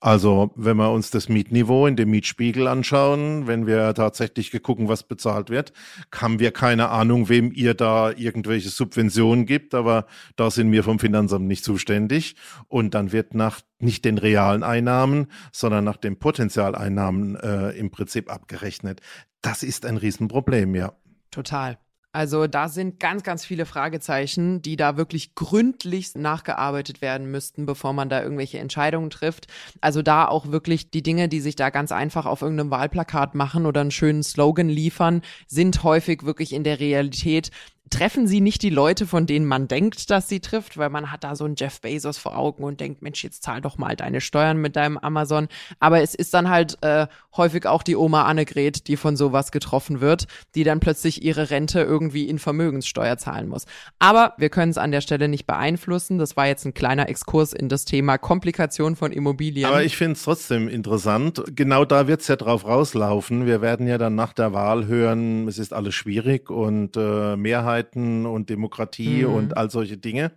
also, 0.00 0.52
wenn 0.54 0.76
wir 0.76 0.92
uns 0.92 1.10
das 1.10 1.28
Mietniveau 1.28 1.86
in 1.86 1.96
dem 1.96 2.10
Mietspiegel 2.10 2.68
anschauen, 2.68 3.48
wenn 3.48 3.66
wir 3.66 3.94
tatsächlich 3.94 4.52
gucken, 4.62 4.88
was 4.88 5.02
bezahlt 5.02 5.50
wird, 5.50 5.72
haben 6.14 6.38
wir 6.38 6.52
keine 6.52 6.90
Ahnung, 6.90 7.28
wem 7.28 7.50
ihr 7.52 7.74
da 7.74 8.12
irgendwelche 8.12 8.68
Subventionen 8.68 9.44
gibt, 9.44 9.74
aber 9.74 10.06
da 10.36 10.52
sind 10.52 10.70
wir 10.70 10.84
vom 10.84 11.00
Finanzamt 11.00 11.48
nicht 11.48 11.64
zuständig. 11.64 12.36
Und 12.68 12.94
dann 12.94 13.10
wird 13.10 13.34
nach 13.34 13.60
nicht 13.80 14.04
den 14.04 14.18
realen 14.18 14.62
Einnahmen, 14.62 15.26
sondern 15.50 15.84
nach 15.84 15.96
den 15.96 16.18
Potenzialeinnahmen 16.18 17.34
äh, 17.36 17.70
im 17.70 17.90
Prinzip 17.90 18.30
abgerechnet. 18.30 19.00
Das 19.42 19.64
ist 19.64 19.84
ein 19.84 19.96
Riesenproblem, 19.96 20.76
ja. 20.76 20.92
Total. 21.32 21.78
Also 22.12 22.46
da 22.46 22.68
sind 22.68 23.00
ganz, 23.00 23.22
ganz 23.22 23.44
viele 23.44 23.66
Fragezeichen, 23.66 24.62
die 24.62 24.76
da 24.76 24.96
wirklich 24.96 25.34
gründlich 25.34 26.14
nachgearbeitet 26.14 27.02
werden 27.02 27.30
müssten, 27.30 27.66
bevor 27.66 27.92
man 27.92 28.08
da 28.08 28.22
irgendwelche 28.22 28.58
Entscheidungen 28.58 29.10
trifft. 29.10 29.46
Also 29.82 30.00
da 30.00 30.26
auch 30.26 30.50
wirklich 30.50 30.90
die 30.90 31.02
Dinge, 31.02 31.28
die 31.28 31.40
sich 31.40 31.54
da 31.54 31.68
ganz 31.68 31.92
einfach 31.92 32.24
auf 32.24 32.40
irgendeinem 32.40 32.70
Wahlplakat 32.70 33.34
machen 33.34 33.66
oder 33.66 33.82
einen 33.82 33.90
schönen 33.90 34.22
Slogan 34.22 34.70
liefern, 34.70 35.20
sind 35.46 35.82
häufig 35.82 36.24
wirklich 36.24 36.54
in 36.54 36.64
der 36.64 36.80
Realität 36.80 37.50
treffen 37.90 38.26
sie 38.26 38.40
nicht 38.40 38.62
die 38.62 38.70
Leute, 38.70 39.06
von 39.06 39.26
denen 39.26 39.46
man 39.46 39.68
denkt, 39.68 40.10
dass 40.10 40.28
sie 40.28 40.40
trifft, 40.40 40.76
weil 40.76 40.90
man 40.90 41.10
hat 41.12 41.24
da 41.24 41.36
so 41.36 41.44
einen 41.44 41.54
Jeff 41.56 41.80
Bezos 41.80 42.18
vor 42.18 42.36
Augen 42.36 42.64
und 42.64 42.80
denkt, 42.80 43.02
Mensch, 43.02 43.22
jetzt 43.24 43.42
zahl 43.42 43.60
doch 43.60 43.78
mal 43.78 43.96
deine 43.96 44.20
Steuern 44.20 44.58
mit 44.58 44.76
deinem 44.76 44.98
Amazon. 44.98 45.48
Aber 45.80 46.02
es 46.02 46.14
ist 46.14 46.34
dann 46.34 46.48
halt 46.48 46.78
äh, 46.82 47.06
häufig 47.36 47.66
auch 47.66 47.82
die 47.82 47.96
Oma 47.96 48.24
Annegret, 48.24 48.88
die 48.88 48.96
von 48.96 49.16
sowas 49.16 49.52
getroffen 49.52 50.00
wird, 50.00 50.26
die 50.54 50.64
dann 50.64 50.80
plötzlich 50.80 51.22
ihre 51.22 51.50
Rente 51.50 51.80
irgendwie 51.80 52.28
in 52.28 52.38
Vermögenssteuer 52.38 53.16
zahlen 53.16 53.48
muss. 53.48 53.64
Aber 53.98 54.34
wir 54.38 54.50
können 54.50 54.70
es 54.70 54.78
an 54.78 54.90
der 54.90 55.00
Stelle 55.00 55.28
nicht 55.28 55.46
beeinflussen. 55.46 56.18
Das 56.18 56.36
war 56.36 56.46
jetzt 56.46 56.64
ein 56.64 56.74
kleiner 56.74 57.08
Exkurs 57.08 57.52
in 57.52 57.68
das 57.68 57.84
Thema 57.84 58.18
Komplikation 58.18 58.96
von 58.96 59.12
Immobilien. 59.12 59.66
Aber 59.66 59.82
ich 59.82 59.96
finde 59.96 60.14
es 60.14 60.22
trotzdem 60.22 60.68
interessant. 60.68 61.42
Genau 61.54 61.84
da 61.84 62.06
wird 62.06 62.20
es 62.20 62.28
ja 62.28 62.36
drauf 62.36 62.66
rauslaufen. 62.66 63.46
Wir 63.46 63.62
werden 63.62 63.86
ja 63.86 63.98
dann 63.98 64.14
nach 64.14 64.32
der 64.32 64.52
Wahl 64.52 64.86
hören, 64.86 65.48
es 65.48 65.58
ist 65.58 65.72
alles 65.72 65.94
schwierig 65.94 66.50
und 66.50 66.96
äh, 66.96 67.36
Mehrheit 67.36 67.77
Freiheiten 67.78 68.26
und 68.26 68.50
Demokratie 68.50 69.24
mhm. 69.24 69.34
und 69.34 69.56
all 69.56 69.70
solche 69.70 69.96
Dinge. 69.96 70.32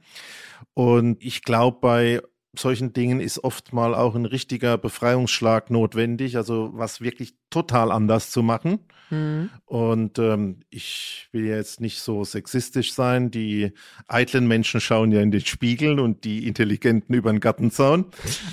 Und 0.73 1.23
ich 1.23 1.43
glaube, 1.43 1.77
bei 1.81 2.21
solchen 2.57 2.91
Dingen 2.91 3.21
ist 3.21 3.43
oft 3.43 3.71
mal 3.71 3.95
auch 3.95 4.13
ein 4.13 4.25
richtiger 4.25 4.77
Befreiungsschlag 4.77 5.69
notwendig, 5.69 6.35
also 6.35 6.71
was 6.73 6.99
wirklich 6.99 7.33
total 7.49 7.91
anders 7.91 8.29
zu 8.29 8.43
machen. 8.43 8.79
Mhm. 9.09 9.49
Und 9.65 10.19
ähm, 10.19 10.59
ich 10.69 11.29
will 11.31 11.45
jetzt 11.45 11.79
nicht 11.79 12.01
so 12.01 12.25
sexistisch 12.25 12.93
sein. 12.93 13.31
Die 13.31 13.71
eitlen 14.07 14.47
Menschen 14.47 14.81
schauen 14.81 15.13
ja 15.13 15.21
in 15.21 15.31
den 15.31 15.45
Spiegel 15.45 15.99
und 15.99 16.25
die 16.25 16.45
Intelligenten 16.45 17.13
über 17.13 17.31
den 17.31 17.39
Gartenzaun. 17.39 18.05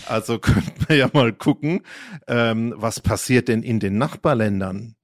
Also 0.06 0.38
könnte 0.38 0.72
man 0.88 0.96
ja 0.96 1.10
mal 1.12 1.32
gucken, 1.32 1.80
ähm, 2.28 2.74
was 2.76 3.00
passiert 3.00 3.48
denn 3.48 3.62
in 3.62 3.80
den 3.80 3.98
Nachbarländern? 3.98 4.94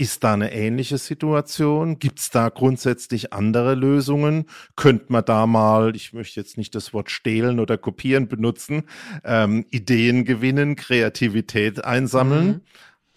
Ist 0.00 0.24
da 0.24 0.32
eine 0.32 0.50
ähnliche 0.54 0.96
Situation? 0.96 1.98
Gibt 1.98 2.20
es 2.20 2.30
da 2.30 2.48
grundsätzlich 2.48 3.34
andere 3.34 3.74
Lösungen? 3.74 4.46
Könnte 4.74 5.04
man 5.08 5.26
da 5.26 5.46
mal, 5.46 5.94
ich 5.94 6.14
möchte 6.14 6.40
jetzt 6.40 6.56
nicht 6.56 6.74
das 6.74 6.94
Wort 6.94 7.10
stehlen 7.10 7.60
oder 7.60 7.76
kopieren 7.76 8.26
benutzen, 8.26 8.84
ähm, 9.24 9.66
Ideen 9.68 10.24
gewinnen, 10.24 10.74
Kreativität 10.74 11.84
einsammeln? 11.84 12.46
Mhm. 12.46 12.60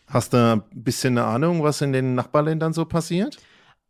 Hast 0.07 0.33
du 0.33 0.37
ein 0.37 0.63
bisschen 0.73 1.17
eine 1.17 1.25
Ahnung, 1.25 1.63
was 1.63 1.79
in 1.79 1.93
den 1.93 2.15
Nachbarländern 2.15 2.73
so 2.73 2.83
passiert? 2.83 3.37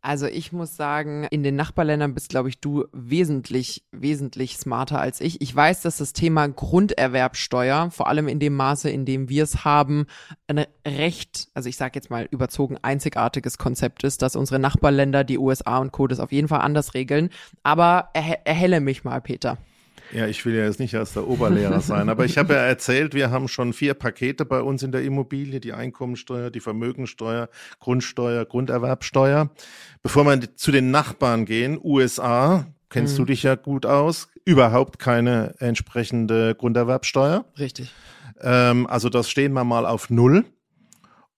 Also 0.04 0.26
ich 0.26 0.52
muss 0.52 0.76
sagen, 0.76 1.26
in 1.30 1.42
den 1.42 1.56
Nachbarländern 1.56 2.12
bist, 2.12 2.28
glaube 2.28 2.50
ich, 2.50 2.60
du 2.60 2.84
wesentlich, 2.92 3.84
wesentlich 3.90 4.58
smarter 4.58 5.00
als 5.00 5.18
ich. 5.22 5.40
Ich 5.40 5.56
weiß, 5.56 5.80
dass 5.80 5.96
das 5.96 6.12
Thema 6.12 6.46
Grunderwerbsteuer, 6.46 7.90
vor 7.90 8.08
allem 8.08 8.28
in 8.28 8.38
dem 8.38 8.54
Maße, 8.54 8.90
in 8.90 9.06
dem 9.06 9.30
wir 9.30 9.42
es 9.44 9.64
haben, 9.64 10.04
ein 10.46 10.66
recht, 10.86 11.48
also 11.54 11.70
ich 11.70 11.78
sage 11.78 11.92
jetzt 11.94 12.10
mal 12.10 12.28
überzogen, 12.30 12.76
einzigartiges 12.82 13.56
Konzept 13.56 14.04
ist, 14.04 14.20
dass 14.20 14.36
unsere 14.36 14.58
Nachbarländer, 14.58 15.24
die 15.24 15.38
USA 15.38 15.78
und 15.78 15.90
Co. 15.90 16.06
das 16.06 16.20
auf 16.20 16.32
jeden 16.32 16.48
Fall 16.48 16.60
anders 16.60 16.92
regeln. 16.92 17.30
Aber 17.62 18.10
erhe 18.12 18.44
erhelle 18.44 18.82
mich 18.82 19.04
mal, 19.04 19.22
Peter. 19.22 19.56
Ja, 20.14 20.28
ich 20.28 20.46
will 20.46 20.54
ja 20.54 20.64
jetzt 20.64 20.78
nicht 20.78 20.94
als 20.94 21.12
der 21.12 21.26
Oberlehrer 21.26 21.80
sein, 21.82 22.08
aber 22.08 22.24
ich 22.24 22.38
habe 22.38 22.54
ja 22.54 22.60
erzählt, 22.60 23.14
wir 23.14 23.32
haben 23.32 23.48
schon 23.48 23.72
vier 23.72 23.94
Pakete 23.94 24.44
bei 24.44 24.62
uns 24.62 24.84
in 24.84 24.92
der 24.92 25.02
Immobilie, 25.02 25.58
die 25.58 25.72
Einkommensteuer, 25.72 26.50
die 26.50 26.60
Vermögensteuer, 26.60 27.48
Grundsteuer, 27.80 28.44
Grunderwerbsteuer. 28.44 29.50
Bevor 30.02 30.24
wir 30.24 30.56
zu 30.56 30.70
den 30.70 30.92
Nachbarn 30.92 31.46
gehen, 31.46 31.78
USA, 31.82 32.66
kennst 32.90 33.14
mhm. 33.14 33.18
du 33.18 33.24
dich 33.26 33.42
ja 33.42 33.56
gut 33.56 33.86
aus, 33.86 34.28
überhaupt 34.44 35.00
keine 35.00 35.54
entsprechende 35.58 36.54
Grunderwerbsteuer. 36.54 37.44
Richtig. 37.58 37.92
Ähm, 38.40 38.86
also 38.86 39.08
das 39.08 39.28
stehen 39.28 39.52
wir 39.52 39.64
mal 39.64 39.84
auf 39.84 40.10
Null. 40.10 40.44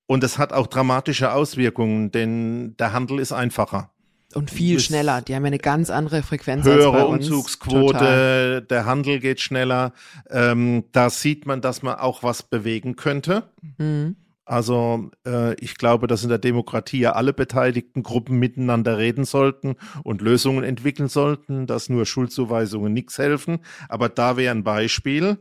Und 0.09 0.23
es 0.23 0.39
hat 0.39 0.53
auch 0.53 0.69
dramatische 0.69 1.33
Auswirkungen, 1.33 2.13
denn 2.13 2.77
der 2.77 2.93
Handel 2.93 3.19
ist 3.19 3.33
einfacher. 3.33 3.91
Und 4.37 4.51
viel 4.51 4.81
schneller. 4.81 5.23
Die 5.23 5.35
haben 5.35 5.45
ja 5.45 5.49
eine 5.49 5.59
ganz 5.59 5.89
andere 5.89 6.23
Frequenz 6.23 6.67
höhere. 6.67 7.07
Umzugsquote, 7.07 7.93
Total. 7.93 8.63
der 8.63 8.85
Handel 8.85 9.19
geht 9.19 9.41
schneller. 9.41 9.93
Ähm, 10.31 10.85
da 10.93 11.09
sieht 11.09 11.47
man, 11.47 11.63
dass 11.63 11.83
man 11.83 11.97
auch 11.97 12.23
was 12.23 12.43
bewegen 12.43 12.97
könnte. 12.97 13.45
Mhm. 13.79 14.17
Also 14.45 15.11
äh, 15.27 15.55
ich 15.55 15.77
glaube, 15.77 16.07
dass 16.07 16.23
in 16.23 16.29
der 16.29 16.39
Demokratie 16.39 17.01
ja 17.01 17.13
alle 17.13 17.33
beteiligten 17.33 18.05
Gruppen 18.05 18.39
miteinander 18.39 18.97
reden 18.97 19.25
sollten 19.25 19.75
und 20.05 20.21
Lösungen 20.21 20.63
entwickeln 20.63 21.09
sollten, 21.09 21.67
dass 21.67 21.89
nur 21.89 22.07
Schuldzuweisungen 22.07 22.93
nichts 22.93 23.19
helfen. 23.19 23.59
Aber 23.89 24.09
da 24.09 24.37
wäre 24.37 24.55
ein 24.55 24.63
Beispiel. 24.63 25.39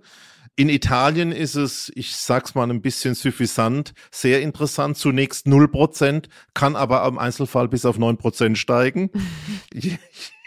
In 0.58 0.70
Italien 0.70 1.34
ist 1.34 1.56
es, 1.56 1.92
ich 1.96 2.16
sag's 2.16 2.56
mal 2.56 2.70
ein 2.70 2.82
bisschen 2.82 3.14
suffisant, 3.14 3.94
sehr 4.10 4.42
interessant. 4.42 4.98
Zunächst 4.98 5.48
0%, 5.48 6.30
kann 6.54 6.76
aber 6.78 7.06
im 7.06 7.18
Einzelfall 7.18 7.68
bis 7.68 7.86
auf 7.86 7.98
9% 7.98 8.56
steigen. 8.56 9.10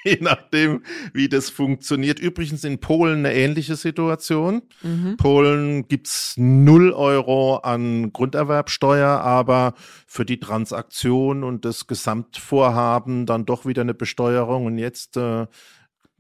Je 0.05 0.19
nachdem, 0.21 0.83
wie 1.13 1.29
das 1.29 1.51
funktioniert. 1.51 2.21
Übrigens 2.21 2.65
in 2.65 2.79
Polen 2.79 3.19
eine 3.19 3.35
ähnliche 3.35 3.77
Situation. 3.77 4.63
Mhm. 4.83 5.17
Polen 5.19 5.89
gibt's 5.89 6.35
0 6.39 6.93
Euro 6.93 7.57
an 7.57 8.13
Grunderwerbsteuer, 8.13 9.09
aber 9.09 9.75
für 10.07 10.25
die 10.25 10.41
Transaktion 10.41 11.45
und 11.45 11.67
das 11.67 11.87
Gesamtvorhaben 11.87 13.27
dann 13.27 13.45
doch 13.45 13.67
wieder 13.67 13.83
eine 13.83 13.93
Besteuerung. 13.93 14.65
Und 14.67 14.79
jetzt 14.79 15.19
äh, 15.19 15.47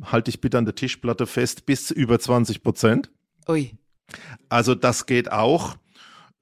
halte 0.02 0.30
ich 0.30 0.42
bitte 0.42 0.58
an 0.58 0.66
der 0.66 0.74
Tischplatte 0.74 1.26
fest, 1.26 1.64
bis 1.64 1.90
über 1.90 2.18
20 2.18 2.62
Prozent. 2.62 3.10
Ui. 3.48 3.72
Also 4.48 4.74
das 4.74 5.06
geht 5.06 5.32
auch. 5.32 5.76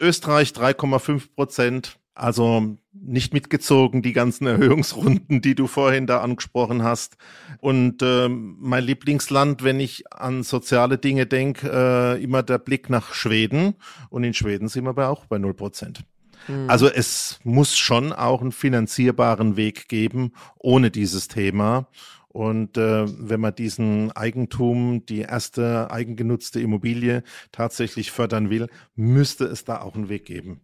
Österreich 0.01 0.51
3,5 0.51 1.35
Prozent. 1.35 1.99
Also 2.15 2.79
nicht 2.93 3.35
mitgezogen, 3.35 4.01
die 4.01 4.15
ganzen 4.15 4.47
Erhöhungsrunden, 4.47 5.43
die 5.43 5.55
du 5.55 5.67
vorhin 5.67 6.07
da 6.07 6.21
angesprochen 6.21 6.83
hast. 6.83 7.17
Und 7.61 8.03
äh, 8.03 8.29
mein 8.29 8.85
Lieblingsland, 8.85 9.63
wenn 9.63 9.81
ich 9.81 10.11
an 10.13 10.43
soziale 10.43 10.99
Dinge 10.99 11.27
denke, 11.27 11.71
äh, 11.71 12.23
immer 12.23 12.43
der 12.43 12.59
Blick 12.59 12.91
nach 12.91 13.15
Schweden. 13.15 13.75
Und 14.09 14.25
in 14.25 14.35
Schweden 14.35 14.69
sind 14.69 14.85
wir 14.85 14.91
aber 14.91 15.11
auch 15.11 15.27
bei 15.27 15.39
0 15.39 15.55
Prozent. 15.55 16.05
Hm. 16.47 16.69
Also 16.71 16.89
es 16.89 17.39
muss 17.45 17.77
schon 17.77 18.13
auch 18.13 18.41
einen 18.41 18.53
finanzierbaren 18.53 19.57
Weg 19.57 19.89
geben 19.89 20.33
ohne 20.59 20.91
dieses 20.91 21.29
Thema. 21.29 21.89
Und 22.37 22.77
äh, 22.77 23.07
wenn 23.07 23.41
man 23.41 23.55
diesen 23.55 24.13
Eigentum, 24.13 25.07
die 25.07 25.21
erste 25.21 25.91
eigengenutzte 25.91 26.61
Immobilie 26.61 27.23
tatsächlich 27.51 28.11
fördern 28.11 28.51
will, 28.51 28.69
müsste 28.95 29.47
es 29.47 29.65
da 29.65 29.81
auch 29.81 29.95
einen 29.95 30.11
Weg 30.11 30.27
geben. 30.27 30.61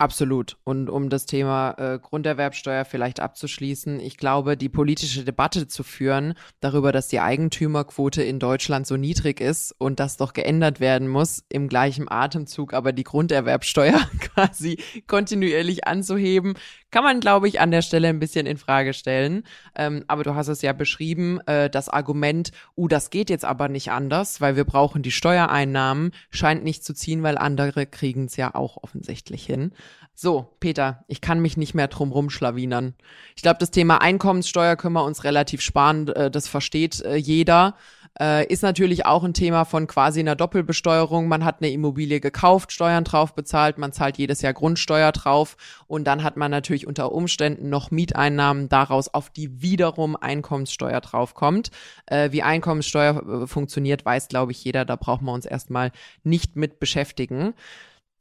Absolut. 0.00 0.56
Und 0.64 0.88
um 0.88 1.10
das 1.10 1.26
Thema 1.26 1.74
äh, 1.76 1.98
Grunderwerbsteuer 1.98 2.86
vielleicht 2.86 3.20
abzuschließen, 3.20 4.00
ich 4.00 4.16
glaube, 4.16 4.56
die 4.56 4.70
politische 4.70 5.24
Debatte 5.24 5.68
zu 5.68 5.82
führen 5.82 6.32
darüber, 6.60 6.90
dass 6.90 7.08
die 7.08 7.20
Eigentümerquote 7.20 8.22
in 8.22 8.38
Deutschland 8.38 8.86
so 8.86 8.96
niedrig 8.96 9.42
ist 9.42 9.74
und 9.76 10.00
das 10.00 10.16
doch 10.16 10.32
geändert 10.32 10.80
werden 10.80 11.06
muss, 11.06 11.44
im 11.50 11.68
gleichen 11.68 12.10
Atemzug 12.10 12.72
aber 12.72 12.92
die 12.92 13.04
Grunderwerbsteuer 13.04 14.00
quasi 14.20 14.78
kontinuierlich 15.06 15.86
anzuheben, 15.86 16.54
kann 16.90 17.04
man, 17.04 17.20
glaube 17.20 17.48
ich, 17.48 17.60
an 17.60 17.70
der 17.70 17.82
Stelle 17.82 18.08
ein 18.08 18.18
bisschen 18.18 18.46
in 18.46 18.56
Frage 18.56 18.92
stellen. 18.94 19.44
Ähm, 19.74 20.04
aber 20.08 20.24
du 20.24 20.34
hast 20.34 20.48
es 20.48 20.62
ja 20.62 20.72
beschrieben, 20.72 21.40
äh, 21.46 21.70
das 21.70 21.88
Argument, 21.88 22.50
uh, 22.76 22.88
das 22.88 23.10
geht 23.10 23.30
jetzt 23.30 23.44
aber 23.44 23.68
nicht 23.68 23.90
anders, 23.90 24.40
weil 24.40 24.56
wir 24.56 24.64
brauchen 24.64 25.02
die 25.02 25.10
Steuereinnahmen, 25.10 26.12
scheint 26.30 26.64
nicht 26.64 26.84
zu 26.84 26.94
ziehen, 26.94 27.22
weil 27.22 27.38
andere 27.38 27.86
kriegen 27.86 28.26
es 28.26 28.36
ja 28.36 28.54
auch 28.54 28.76
offensichtlich 28.82 29.44
hin. 29.44 29.72
So, 30.14 30.54
Peter, 30.60 31.04
ich 31.08 31.20
kann 31.20 31.40
mich 31.40 31.56
nicht 31.56 31.74
mehr 31.74 31.88
drum 31.88 32.12
rumschlawinern. 32.12 32.94
Ich 33.36 33.42
glaube, 33.42 33.58
das 33.58 33.70
Thema 33.70 34.02
Einkommenssteuer 34.02 34.76
können 34.76 34.94
wir 34.94 35.04
uns 35.04 35.24
relativ 35.24 35.62
sparen. 35.62 36.08
Äh, 36.08 36.30
das 36.30 36.46
versteht 36.46 37.00
äh, 37.02 37.16
jeder. 37.16 37.74
Äh, 38.18 38.46
ist 38.46 38.62
natürlich 38.62 39.06
auch 39.06 39.22
ein 39.22 39.34
Thema 39.34 39.64
von 39.64 39.86
quasi 39.86 40.20
einer 40.20 40.34
Doppelbesteuerung. 40.34 41.28
Man 41.28 41.44
hat 41.44 41.60
eine 41.60 41.70
Immobilie 41.70 42.20
gekauft, 42.20 42.72
Steuern 42.72 43.04
drauf 43.04 43.34
bezahlt, 43.34 43.78
man 43.78 43.92
zahlt 43.92 44.18
jedes 44.18 44.42
Jahr 44.42 44.52
Grundsteuer 44.52 45.12
drauf 45.12 45.56
und 45.86 46.04
dann 46.04 46.22
hat 46.22 46.36
man 46.36 46.50
natürlich 46.50 46.86
unter 46.86 47.12
Umständen 47.12 47.68
noch 47.68 47.90
Mieteinnahmen 47.90 48.68
daraus, 48.68 49.08
auf 49.08 49.30
die 49.30 49.62
wiederum 49.62 50.16
Einkommenssteuer 50.16 51.00
draufkommt. 51.00 51.70
Äh, 52.06 52.32
wie 52.32 52.42
Einkommenssteuer 52.42 53.46
funktioniert, 53.46 54.04
weiß, 54.04 54.28
glaube 54.28 54.52
ich, 54.52 54.64
jeder. 54.64 54.84
Da 54.84 54.96
brauchen 54.96 55.26
wir 55.26 55.32
uns 55.32 55.46
erstmal 55.46 55.92
nicht 56.24 56.56
mit 56.56 56.80
beschäftigen. 56.80 57.54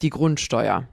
Die 0.01 0.09
Grundsteuer 0.09 0.87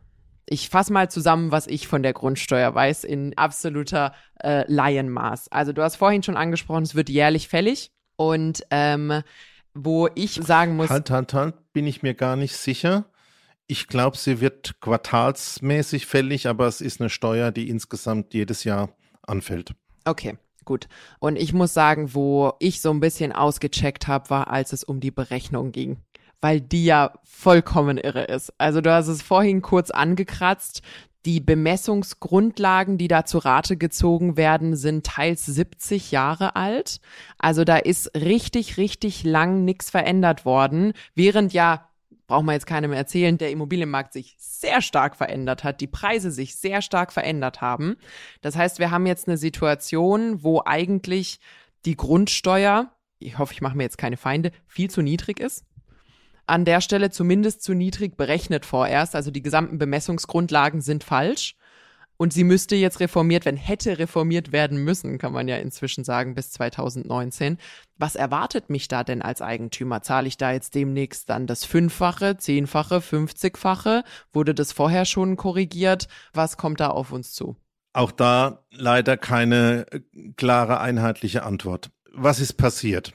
ich 0.49 0.69
fasse 0.69 0.93
mal 0.93 1.11
zusammen, 1.11 1.51
was 1.51 1.67
ich 1.67 1.89
von 1.89 2.05
der 2.05 2.13
Grundsteuer 2.13 2.73
weiß 2.73 3.03
in 3.03 3.37
absoluter 3.37 4.15
äh, 4.41 4.65
Laienmaß. 4.73 5.51
Also 5.51 5.73
du 5.73 5.83
hast 5.83 5.97
vorhin 5.97 6.23
schon 6.23 6.37
angesprochen, 6.37 6.85
es 6.85 6.95
wird 6.95 7.09
jährlich 7.09 7.49
fällig 7.49 7.91
und 8.17 8.63
ähm, 8.71 9.23
wo 9.75 10.09
ich 10.15 10.35
sagen 10.35 10.77
muss. 10.77 10.91
Halt, 10.91 11.11
halt, 11.11 11.35
halt, 11.35 11.73
bin 11.73 11.87
ich 11.87 12.03
mir 12.03 12.15
gar 12.15 12.37
nicht 12.37 12.57
sicher. 12.57 13.05
Ich 13.67 13.89
glaube, 13.89 14.17
sie 14.17 14.41
wird 14.41 14.81
quartalsmäßig 14.81 16.07
fällig, 16.07 16.49
aber 16.49 16.67
es 16.67 16.81
ist 16.81 17.01
eine 17.01 17.11
Steuer, 17.11 17.51
die 17.51 17.69
insgesamt 17.69 18.33
jedes 18.33 18.65
Jahr 18.65 18.91
anfällt. 19.23 19.75
Okay. 20.05 20.39
Gut. 20.67 20.89
Und 21.21 21.37
ich 21.37 21.53
muss 21.53 21.73
sagen, 21.73 22.13
wo 22.13 22.53
ich 22.59 22.81
so 22.81 22.91
ein 22.91 23.01
bisschen 23.01 23.33
ausgecheckt 23.33 24.09
habe, 24.09 24.29
war, 24.31 24.49
als 24.51 24.73
es 24.73 24.83
um 24.83 24.99
die 25.01 25.13
Berechnung 25.13 25.71
ging. 25.73 25.99
Weil 26.41 26.61
die 26.61 26.85
ja 26.85 27.13
vollkommen 27.23 27.99
irre 27.99 28.25
ist. 28.25 28.53
Also 28.59 28.81
du 28.81 28.93
hast 28.93 29.07
es 29.07 29.23
vorhin 29.23 29.63
kurz 29.63 29.91
angekratzt. 29.91 30.83
Die 31.27 31.41
Bemessungsgrundlagen, 31.41 32.99
die 32.99 33.09
da 33.09 33.25
zu 33.25 33.39
Rate 33.39 33.77
gezogen 33.77 34.37
werden, 34.37 34.77
sind 34.77 35.05
teils 35.05 35.45
70 35.45 36.13
Jahre 36.13 36.55
alt. 36.55 37.01
Also 37.37 37.65
da 37.65 37.77
ist 37.77 38.15
richtig, 38.15 38.77
richtig 38.77 39.25
lang 39.25 39.65
nichts 39.65 39.91
verändert 39.91 40.45
worden, 40.45 40.93
während 41.17 41.53
ja 41.53 41.89
braucht 42.29 42.45
man 42.45 42.55
jetzt 42.55 42.67
keinem 42.67 42.93
erzählen, 42.93 43.39
der 43.39 43.51
Immobilienmarkt 43.51 44.13
sich 44.13 44.37
sehr 44.39 44.83
stark 44.83 45.17
verändert 45.17 45.65
hat, 45.65 45.81
die 45.81 45.87
Preise 45.87 46.31
sich 46.31 46.57
sehr 46.57 46.83
stark 46.83 47.13
verändert 47.13 47.61
haben. 47.61 47.97
Das 48.41 48.57
heißt, 48.57 48.79
wir 48.79 48.91
haben 48.91 49.07
jetzt 49.07 49.29
eine 49.29 49.37
Situation, 49.37 50.43
wo 50.43 50.63
eigentlich 50.65 51.39
die 51.85 51.97
Grundsteuer, 51.97 52.91
ich 53.19 53.39
hoffe, 53.39 53.53
ich 53.53 53.61
mache 53.61 53.77
mir 53.77 53.85
jetzt 53.85 53.99
keine 53.99 54.17
Feinde, 54.17 54.51
viel 54.67 54.91
zu 54.91 55.03
niedrig 55.03 55.41
ist. 55.41 55.65
An 56.47 56.65
der 56.65 56.81
Stelle 56.81 57.11
zumindest 57.11 57.63
zu 57.63 57.75
niedrig 57.75 58.17
berechnet 58.17 58.65
vorerst, 58.65 59.17
also 59.17 59.31
die 59.31 59.43
gesamten 59.43 59.79
Bemessungsgrundlagen 59.79 60.81
sind 60.81 61.05
falsch. 61.05 61.57
Und 62.19 62.33
sie 62.33 62.45
müsste 62.45 62.77
jetzt 62.77 63.01
reformiert 63.01 63.45
werden, 63.45 63.59
hätte 63.59 63.99
reformiert 63.99 64.51
werden 64.51 64.79
müssen, 64.83 65.19
kann 65.19 65.33
man 65.33 65.49
ja 65.49 65.57
inzwischen 65.57 66.03
sagen, 66.03 66.35
bis 66.35 66.51
2019. 66.53 67.59
Was 67.99 68.17
erwartet 68.17 68.71
mich 68.71 68.89
da 68.89 69.05
denn 69.05 69.21
als 69.21 69.43
Eigentümer? 69.43 70.01
Zahle 70.01 70.29
ich 70.29 70.39
da 70.39 70.51
jetzt 70.53 70.75
demnächst 70.75 71.29
dann 71.29 71.47
das 71.47 71.67
Fünffache, 71.67 72.39
Zehnfache, 72.39 73.03
Fünfzigfache? 73.03 74.03
Wurde 74.33 74.55
das 74.55 74.73
vorher 74.73 75.05
schon 75.05 75.37
korrigiert? 75.37 76.09
Was 76.33 76.57
kommt 76.57 76.81
da 76.81 76.89
auf 76.89 77.13
uns 77.13 77.35
zu? 77.35 77.57
Auch 77.93 78.13
da 78.13 78.65
leider 78.71 79.17
keine 79.17 79.87
äh, 79.91 80.01
klare, 80.37 80.81
einheitliche 80.81 81.43
Antwort. 81.43 81.91
Was 82.13 82.41
ist 82.41 82.55
passiert? 82.55 83.13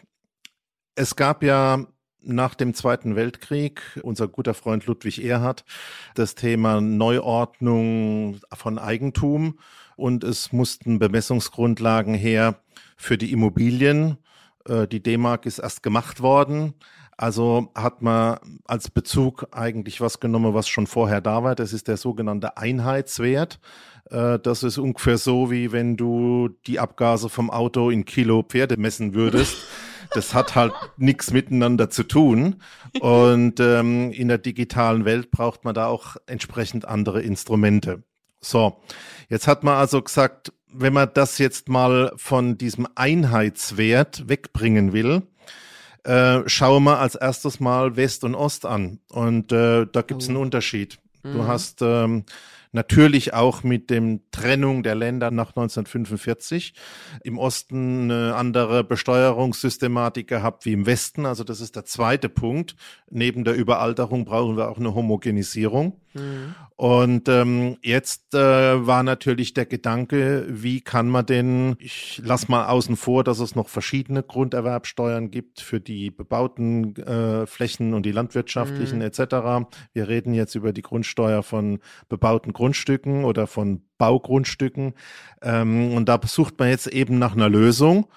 Es 0.94 1.16
gab 1.16 1.44
ja 1.44 1.88
nach 2.24 2.56
dem 2.56 2.74
Zweiten 2.74 3.16
Weltkrieg, 3.16 3.82
unser 4.04 4.28
guter 4.28 4.54
Freund 4.54 4.86
Ludwig 4.86 5.24
Erhard, 5.24 5.66
das 6.16 6.36
Thema 6.36 6.82
Neuordnung 6.82 8.40
von 8.54 8.78
Eigentum 8.78 9.60
und 9.96 10.24
es 10.24 10.52
mussten 10.52 11.00
Bemessungsgrundlagen 11.00 12.14
her 12.14 12.56
für 12.98 13.18
die 13.18 13.32
Immobilien. 13.32 14.18
Äh, 14.68 14.88
die 14.88 15.02
D-Mark 15.02 15.46
ist 15.46 15.60
erst 15.60 15.84
gemacht 15.84 16.22
worden. 16.22 16.74
Also 17.18 17.70
hat 17.76 18.02
man 18.02 18.40
als 18.66 18.90
Bezug 18.90 19.48
eigentlich 19.52 20.02
was 20.02 20.20
genommen, 20.20 20.56
was 20.56 20.68
schon 20.68 20.88
vorher 20.88 21.22
da 21.22 21.44
war. 21.44 21.54
Das 21.56 21.72
ist 21.72 21.88
der 21.88 21.98
sogenannte 21.98 22.58
Einheitswert. 22.58 23.60
Äh, 24.10 24.40
das 24.40 24.64
ist 24.64 24.78
ungefähr 24.78 25.18
so, 25.18 25.52
wie 25.52 25.72
wenn 25.72 25.98
du 25.98 26.50
die 26.66 26.80
Abgase 26.80 27.30
vom 27.30 27.50
Auto 27.52 27.90
in 27.90 28.06
Kilo 28.06 28.44
Pferde 28.44 28.78
messen 28.78 29.14
würdest. 29.14 29.58
Das 30.14 30.34
hat 30.34 30.56
halt 30.56 30.74
nichts 30.98 31.32
miteinander 31.32 31.90
zu 31.90 32.04
tun. 32.04 32.62
Und 33.00 33.60
ähm, 33.60 34.12
in 34.12 34.28
der 34.28 34.38
digitalen 34.38 35.06
Welt 35.06 35.32
braucht 35.32 35.64
man 35.64 35.74
da 35.74 35.88
auch 35.88 36.18
entsprechend 36.26 36.86
andere 36.86 37.22
Instrumente. 37.22 38.04
So, 38.40 38.82
jetzt 39.30 39.48
hat 39.48 39.64
man 39.64 39.76
also 39.76 40.02
gesagt, 40.02 40.52
wenn 40.74 40.94
man 40.94 41.10
das 41.14 41.38
jetzt 41.38 41.70
mal 41.70 42.12
von 42.16 42.58
diesem 42.58 42.88
Einheitswert 42.96 44.28
wegbringen 44.28 44.94
will, 44.94 45.24
äh, 46.04 46.42
schauen 46.48 46.84
wir 46.84 47.00
als 47.00 47.16
erstes 47.16 47.60
mal 47.60 47.96
West 47.96 48.24
und 48.24 48.36
Ost 48.36 48.66
an. 48.66 49.00
Und 49.10 49.52
äh, 49.52 49.86
da 49.92 50.02
gibt 50.02 50.24
es 50.24 50.28
einen 50.28 50.38
oh. 50.38 50.42
Unterschied. 50.42 50.98
Du 51.24 51.44
mhm. 51.44 51.48
hast 51.48 51.82
ähm, 51.82 52.26
Natürlich 52.74 53.34
auch 53.34 53.64
mit 53.64 53.90
dem 53.90 54.22
Trennung 54.32 54.82
der 54.82 54.96
Länder 54.96 55.30
nach 55.30 55.50
1945. 55.50 56.74
Im 57.24 57.38
Osten 57.38 58.10
eine 58.10 58.36
andere 58.36 58.86
Besteuerungssystematik 58.86 60.28
gehabt 60.28 60.66
wie 60.66 60.72
im 60.72 60.86
Westen. 60.86 61.26
Also 61.26 61.44
das 61.44 61.60
ist 61.60 61.76
der 61.76 61.84
zweite 61.84 62.30
Punkt. 62.30 62.76
Neben 63.10 63.44
der 63.44 63.56
Überalterung 63.56 64.24
brauchen 64.24 64.56
wir 64.56 64.70
auch 64.70 64.78
eine 64.78 64.96
Homogenisierung. 64.96 66.00
Mhm. 66.14 66.56
Und 66.76 67.30
ähm, 67.30 67.78
jetzt 67.84 68.34
äh, 68.34 68.88
war 68.88 69.04
natürlich 69.04 69.54
der 69.54 69.66
Gedanke, 69.66 70.46
wie 70.50 70.82
kann 70.82 71.08
man 71.10 71.26
denn, 71.26 71.76
ich 71.78 72.22
lass 72.24 72.50
mal 72.50 72.68
außen 72.68 72.96
vor, 72.96 73.24
dass 73.24 73.40
es 73.40 73.56
noch 73.56 73.70
verschiedene 73.70 74.24
Grunderwerbsteuern 74.24 75.30
gibt 75.30 75.62
für 75.62 75.80
die 75.80 76.10
bebauten 76.10 76.96
äh, 76.96 77.46
Flächen 77.46 77.94
und 77.94 78.06
die 78.06 78.12
landwirtschaftlichen 78.12 78.98
mhm. 78.98 79.06
etc. 79.06 79.20
Wir 79.94 80.08
reden 80.08 80.34
jetzt 80.34 80.56
über 80.56 80.74
die 80.74 80.82
Grundsteuer 80.82 81.44
von 81.44 81.80
bebauten 82.10 82.52
Grundstücken 82.52 82.61
oder 83.24 83.48
von 83.48 83.82
Baugrundstücken. 83.98 84.94
Ähm, 85.42 85.94
und 85.94 86.08
da 86.08 86.20
sucht 86.26 86.60
man 86.60 86.70
jetzt 86.70 86.88
eben 86.88 87.20
nach 87.20 87.34
einer 87.34 87.50
Lösung. 87.50 88.08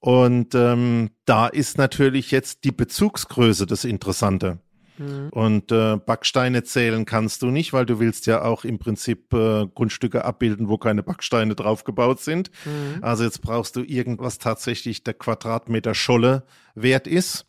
Und 0.00 0.54
ähm, 0.54 1.10
da 1.24 1.48
ist 1.48 1.78
natürlich 1.78 2.30
jetzt 2.30 2.64
die 2.64 2.72
Bezugsgröße 2.72 3.66
das 3.66 3.84
Interessante. 3.84 4.58
Mhm. 4.98 5.28
Und 5.30 5.72
äh, 5.72 5.96
Backsteine 5.96 6.64
zählen 6.64 7.04
kannst 7.04 7.42
du 7.42 7.50
nicht, 7.50 7.72
weil 7.72 7.86
du 7.86 7.98
willst 8.00 8.26
ja 8.26 8.42
auch 8.42 8.64
im 8.64 8.78
Prinzip 8.78 9.32
äh, 9.32 9.66
Grundstücke 9.66 10.24
abbilden, 10.24 10.68
wo 10.68 10.78
keine 10.78 11.02
Backsteine 11.02 11.54
draufgebaut 11.54 12.20
sind. 12.20 12.50
Mhm. 12.64 13.02
Also 13.02 13.24
jetzt 13.24 13.42
brauchst 13.42 13.76
du 13.76 13.82
irgendwas 13.82 14.38
tatsächlich 14.38 15.04
der 15.04 15.14
Quadratmeter 15.14 15.94
Scholle 15.94 16.44
wert 16.74 17.06
ist. 17.06 17.46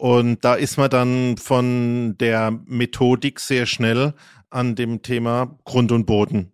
Und 0.00 0.46
da 0.46 0.54
ist 0.54 0.78
man 0.78 0.88
dann 0.88 1.36
von 1.36 2.16
der 2.16 2.58
Methodik 2.64 3.38
sehr 3.38 3.66
schnell 3.66 4.14
an 4.48 4.74
dem 4.74 5.02
Thema 5.02 5.58
Grund 5.66 5.92
und 5.92 6.06
Boden. 6.06 6.52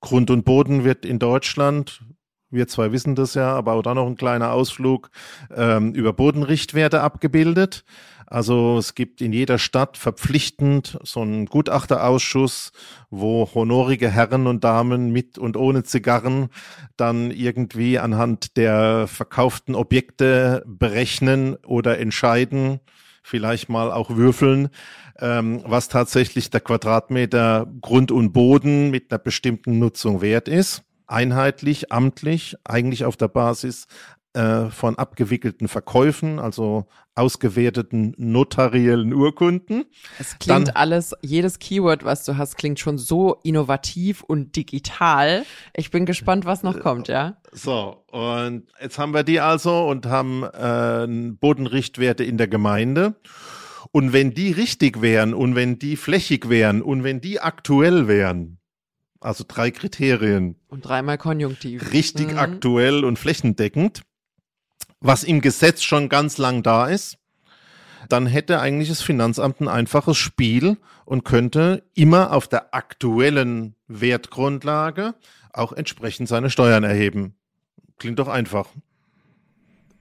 Grund 0.00 0.30
und 0.30 0.46
Boden 0.46 0.82
wird 0.82 1.04
in 1.04 1.18
Deutschland, 1.18 2.00
wir 2.50 2.68
zwei 2.68 2.92
wissen 2.92 3.14
das 3.14 3.34
ja, 3.34 3.54
aber 3.54 3.74
auch 3.74 3.82
da 3.82 3.94
noch 3.94 4.06
ein 4.06 4.16
kleiner 4.16 4.52
Ausflug, 4.52 5.10
ähm, 5.54 5.92
über 5.94 6.12
Bodenrichtwerte 6.12 7.00
abgebildet. 7.00 7.84
Also 8.30 8.78
es 8.78 8.94
gibt 8.94 9.20
in 9.20 9.32
jeder 9.32 9.58
Stadt 9.58 9.96
verpflichtend 9.96 11.00
so 11.02 11.20
einen 11.20 11.46
Gutachterausschuss, 11.46 12.70
wo 13.10 13.50
honorige 13.54 14.08
Herren 14.08 14.46
und 14.46 14.62
Damen 14.62 15.10
mit 15.10 15.36
und 15.36 15.56
ohne 15.56 15.82
Zigarren 15.82 16.48
dann 16.96 17.32
irgendwie 17.32 17.98
anhand 17.98 18.56
der 18.56 19.08
verkauften 19.08 19.74
Objekte 19.74 20.62
berechnen 20.64 21.56
oder 21.66 21.98
entscheiden, 21.98 22.78
vielleicht 23.24 23.68
mal 23.68 23.90
auch 23.90 24.10
würfeln, 24.10 24.68
ähm, 25.18 25.64
was 25.66 25.88
tatsächlich 25.88 26.50
der 26.50 26.60
Quadratmeter 26.60 27.66
Grund 27.80 28.12
und 28.12 28.32
Boden 28.32 28.90
mit 28.90 29.10
einer 29.10 29.18
bestimmten 29.18 29.80
Nutzung 29.80 30.22
wert 30.22 30.46
ist 30.46 30.84
einheitlich, 31.10 31.92
amtlich, 31.92 32.56
eigentlich 32.64 33.04
auf 33.04 33.16
der 33.16 33.28
Basis 33.28 33.86
äh, 34.32 34.66
von 34.66 34.96
abgewickelten 34.96 35.66
Verkäufen, 35.66 36.38
also 36.38 36.86
ausgewerteten 37.16 38.14
notariellen 38.16 39.12
Urkunden. 39.12 39.86
Es 40.20 40.38
klingt 40.38 40.68
Dann, 40.68 40.76
alles, 40.76 41.14
jedes 41.20 41.58
Keyword, 41.58 42.04
was 42.04 42.24
du 42.24 42.36
hast, 42.36 42.56
klingt 42.56 42.78
schon 42.78 42.96
so 42.96 43.40
innovativ 43.42 44.22
und 44.22 44.54
digital. 44.54 45.44
Ich 45.74 45.90
bin 45.90 46.06
gespannt, 46.06 46.44
was 46.44 46.62
noch 46.62 46.78
kommt, 46.78 47.08
ja. 47.08 47.38
So, 47.50 48.04
und 48.12 48.68
jetzt 48.80 48.98
haben 48.98 49.12
wir 49.12 49.24
die 49.24 49.40
also 49.40 49.88
und 49.88 50.06
haben 50.06 50.44
äh, 50.44 51.34
Bodenrichtwerte 51.40 52.22
in 52.22 52.38
der 52.38 52.46
Gemeinde. 52.46 53.16
Und 53.90 54.12
wenn 54.12 54.32
die 54.32 54.52
richtig 54.52 55.02
wären 55.02 55.34
und 55.34 55.56
wenn 55.56 55.80
die 55.80 55.96
flächig 55.96 56.48
wären 56.48 56.82
und 56.82 57.02
wenn 57.02 57.20
die 57.20 57.40
aktuell 57.40 58.06
wären, 58.06 58.59
also 59.20 59.44
drei 59.46 59.70
Kriterien. 59.70 60.56
Und 60.68 60.86
dreimal 60.86 61.18
Konjunktiv. 61.18 61.92
Richtig 61.92 62.32
mhm. 62.32 62.38
aktuell 62.38 63.04
und 63.04 63.18
flächendeckend, 63.18 64.02
was 65.00 65.24
im 65.24 65.40
Gesetz 65.40 65.82
schon 65.82 66.08
ganz 66.08 66.38
lang 66.38 66.62
da 66.62 66.86
ist, 66.86 67.18
dann 68.08 68.26
hätte 68.26 68.60
eigentlich 68.60 68.88
das 68.88 69.02
Finanzamt 69.02 69.60
ein 69.60 69.68
einfaches 69.68 70.16
Spiel 70.16 70.78
und 71.04 71.24
könnte 71.24 71.84
immer 71.94 72.32
auf 72.32 72.48
der 72.48 72.74
aktuellen 72.74 73.76
Wertgrundlage 73.88 75.14
auch 75.52 75.72
entsprechend 75.72 76.28
seine 76.28 76.50
Steuern 76.50 76.84
erheben. 76.84 77.34
Klingt 77.98 78.18
doch 78.18 78.28
einfach. 78.28 78.68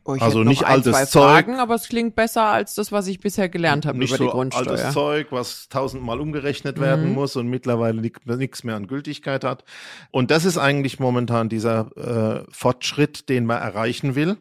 Oh, 0.05 0.15
also 0.19 0.43
nicht 0.43 0.63
ein, 0.63 0.71
altes 0.71 1.11
Zeug. 1.11 1.23
Fragen, 1.23 1.55
aber 1.59 1.75
es 1.75 1.87
klingt 1.87 2.15
besser 2.15 2.45
als 2.45 2.73
das, 2.75 2.91
was 2.91 3.07
ich 3.07 3.19
bisher 3.19 3.49
gelernt 3.49 3.85
habe 3.85 3.97
über 3.97 4.07
so 4.07 4.23
die 4.23 4.29
Grundsteuer. 4.29 4.67
Altes 4.67 4.93
Zeug, 4.93 5.27
was 5.31 5.69
tausendmal 5.69 6.19
umgerechnet 6.19 6.77
mhm. 6.77 6.81
werden 6.81 7.13
muss 7.13 7.35
und 7.35 7.47
mittlerweile 7.47 8.01
nichts 8.01 8.63
mehr 8.63 8.75
an 8.75 8.87
Gültigkeit 8.87 9.43
hat. 9.43 9.63
Und 10.11 10.31
das 10.31 10.45
ist 10.45 10.57
eigentlich 10.57 10.99
momentan 10.99 11.49
dieser 11.49 12.45
äh, 12.47 12.51
Fortschritt, 12.51 13.29
den 13.29 13.45
man 13.45 13.61
erreichen 13.61 14.15
will. 14.15 14.37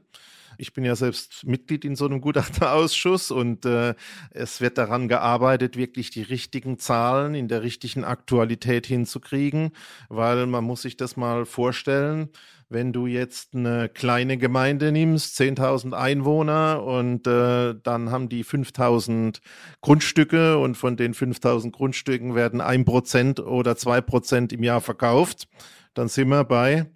Ich 0.61 0.73
bin 0.73 0.85
ja 0.85 0.97
selbst 0.97 1.47
Mitglied 1.47 1.85
in 1.85 1.95
so 1.95 2.05
einem 2.05 2.21
Gutachterausschuss 2.21 3.31
und 3.31 3.65
äh, 3.65 3.95
es 4.31 4.61
wird 4.61 4.77
daran 4.77 5.07
gearbeitet, 5.07 5.77
wirklich 5.77 6.11
die 6.11 6.23
richtigen 6.23 6.81
Zahlen 6.81 7.37
in 7.37 7.47
der 7.47 7.63
richtigen 7.63 8.03
Aktualität 8.03 8.85
hinzukriegen, 8.85 9.71
weil 10.09 10.47
man 10.47 10.65
muss 10.65 10.83
sich 10.83 10.97
das 10.97 11.17
mal 11.17 11.47
vorstellen. 11.47 12.31
Wenn 12.71 12.93
du 12.93 13.07
jetzt 13.07 13.55
eine 13.55 13.89
kleine 13.89 14.37
Gemeinde 14.37 14.93
nimmst, 14.93 15.41
10.000 15.41 15.95
Einwohner 15.95 16.83
und 16.85 17.27
äh, 17.27 17.75
dann 17.83 18.11
haben 18.11 18.29
die 18.29 18.45
5.000 18.45 19.41
Grundstücke 19.81 20.59
und 20.59 20.77
von 20.77 20.99
den 20.99 21.15
5.000 21.15 21.71
Grundstücken 21.71 22.35
werden 22.35 22.61
ein 22.61 22.85
Prozent 22.85 23.41
oder 23.41 23.77
zwei 23.77 24.03
Prozent 24.03 24.53
im 24.53 24.63
Jahr 24.63 24.83
verkauft, 24.83 25.49
dann 25.95 26.09
sind 26.09 26.29
wir 26.29 26.45
bei 26.45 26.87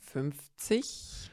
50? 0.00 1.30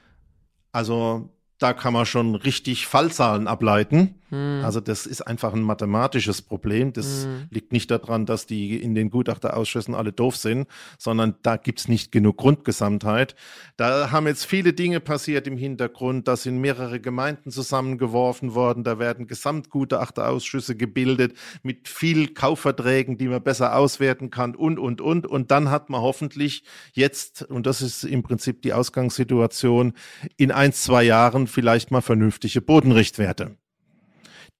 Also 0.71 1.30
da 1.58 1.73
kann 1.73 1.93
man 1.93 2.06
schon 2.06 2.36
richtig 2.36 2.88
Fallzahlen 2.88 3.47
ableiten. 3.47 4.20
Hm. 4.32 4.62
Also 4.63 4.80
das 4.80 5.06
ist 5.06 5.22
einfach 5.22 5.54
ein 5.54 5.62
mathematisches 5.62 6.41
Problem. 6.41 6.94
Das 6.94 7.26
hm. 7.26 7.48
liegt 7.50 7.74
nicht 7.74 7.91
daran, 7.91 8.26
dass 8.26 8.46
die 8.46 8.82
in 8.82 8.96
den 8.96 9.10
Gutachterausschüssen 9.10 9.94
alle 9.94 10.13
doof 10.13 10.38
sind, 10.38 10.67
sondern 10.98 11.36
da 11.44 11.58
gibt's 11.58 11.89
nicht 11.89 12.12
genug 12.12 12.38
Grundgesamtheit. 12.38 13.36
Da 13.76 14.12
haben 14.12 14.28
jetzt 14.28 14.46
viele 14.46 14.72
Dinge 14.72 15.02
passiert 15.02 15.48
im 15.48 15.58
Hintergrund. 15.58 16.30
Da 16.30 16.38
sind 16.38 16.60
mehrere 16.60 17.02
Gemeinden 17.02 17.52
zusammengeworfen 17.52 18.56
worden. 18.56 18.86
Da 18.86 19.00
werden 19.00 19.28
Gesamtgutachterausschüsse 19.28 20.76
gebildet 20.76 21.34
mit 21.62 21.89
viel 21.89 22.34
Kaufverträgen, 22.34 23.17
die 23.17 23.28
man 23.28 23.44
besser 23.44 23.76
auswerten 23.76 24.30
kann 24.30 24.56
und, 24.56 24.80
und, 24.80 25.02
und. 25.02 25.28
Und 25.28 25.52
dann 25.52 25.70
hat 25.70 25.89
man 25.89 26.02
hoffentlich 26.02 26.63
jetzt, 26.94 27.44
und 27.44 27.65
das 27.65 27.82
ist 27.82 28.06
im 28.06 28.24
Prinzip 28.24 28.62
die 28.62 28.72
Ausgangssituation, 28.72 29.94
in 30.38 30.52
ein, 30.52 30.72
zwei 30.72 31.04
Jahren 31.04 31.48
vielleicht 31.48 31.91
mal 31.91 32.02
vernünftige 32.02 32.62
Bodenrichtwerte 32.62 33.58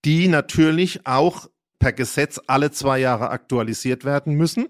die 0.06 0.28
natürlich 0.28 1.06
auch 1.06 1.50
per 1.80 1.94
Gesetz 1.94 2.40
alle 2.48 2.72
zwei 2.72 3.00
Jahre 3.00 3.30
aktualisiert 3.30 4.06
werden 4.06 4.36
müssen 4.36 4.68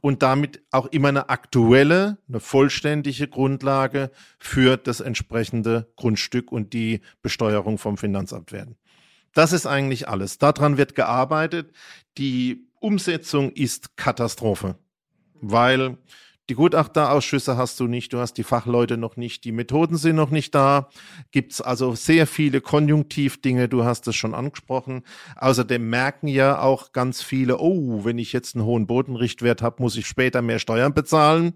und 0.00 0.22
damit 0.22 0.62
auch 0.70 0.86
immer 0.86 1.08
eine 1.08 1.28
aktuelle, 1.28 2.18
eine 2.28 2.40
vollständige 2.40 3.28
Grundlage 3.28 4.10
für 4.38 4.76
das 4.76 5.00
entsprechende 5.00 5.92
Grundstück 5.96 6.52
und 6.52 6.72
die 6.72 7.00
Besteuerung 7.22 7.78
vom 7.78 7.96
Finanzamt 7.96 8.52
werden. 8.52 8.76
Das 9.34 9.52
ist 9.52 9.66
eigentlich 9.66 10.08
alles. 10.08 10.38
Daran 10.38 10.76
wird 10.76 10.94
gearbeitet. 10.94 11.72
Die 12.18 12.68
Umsetzung 12.80 13.52
ist 13.52 13.96
Katastrophe, 13.96 14.76
weil 15.40 15.98
die 16.52 16.56
Gutachterausschüsse 16.56 17.56
hast 17.56 17.80
du 17.80 17.86
nicht, 17.86 18.12
du 18.12 18.18
hast 18.18 18.34
die 18.34 18.42
Fachleute 18.42 18.98
noch 18.98 19.16
nicht, 19.16 19.44
die 19.44 19.52
Methoden 19.52 19.96
sind 19.96 20.16
noch 20.16 20.28
nicht 20.28 20.54
da. 20.54 20.90
Gibt 21.30 21.52
es 21.52 21.62
also 21.62 21.94
sehr 21.94 22.26
viele 22.26 22.60
Konjunktivdinge, 22.60 23.70
du 23.70 23.84
hast 23.84 24.06
es 24.06 24.16
schon 24.16 24.34
angesprochen. 24.34 25.02
Außerdem 25.36 25.88
merken 25.88 26.28
ja 26.28 26.60
auch 26.60 26.92
ganz 26.92 27.22
viele, 27.22 27.58
oh, 27.58 28.04
wenn 28.04 28.18
ich 28.18 28.34
jetzt 28.34 28.54
einen 28.54 28.66
hohen 28.66 28.86
Bodenrichtwert 28.86 29.62
habe, 29.62 29.82
muss 29.82 29.96
ich 29.96 30.06
später 30.06 30.42
mehr 30.42 30.58
Steuern 30.58 30.92
bezahlen. 30.92 31.54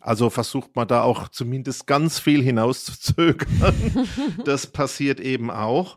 Also 0.00 0.28
versucht 0.28 0.76
man 0.76 0.86
da 0.86 1.00
auch 1.00 1.28
zumindest 1.28 1.86
ganz 1.86 2.18
viel 2.18 2.42
hinauszuzögern. 2.42 3.74
das 4.44 4.66
passiert 4.66 5.18
eben 5.20 5.50
auch. 5.50 5.96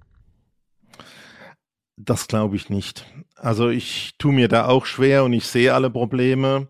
Das 1.97 2.29
glaube 2.29 2.57
ich 2.57 2.69
nicht. 2.69 3.07
Also 3.37 3.71
ich 3.71 4.15
tue 4.19 4.33
mir 4.33 4.49
da 4.49 4.67
auch 4.67 4.85
schwer 4.87 5.25
und 5.25 5.33
ich 5.33 5.47
sehe 5.47 5.73
alle 5.73 5.91
Probleme. 5.91 6.69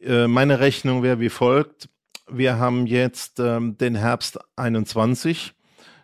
Äh, 0.00 0.26
meine 0.26 0.60
Rechnung 0.60 1.02
wäre 1.02 1.20
wie 1.20 1.28
folgt. 1.28 1.88
Wir 2.30 2.58
haben 2.58 2.86
jetzt 2.86 3.38
ähm, 3.38 3.76
den 3.76 3.94
Herbst 3.94 4.38
21. 4.56 5.52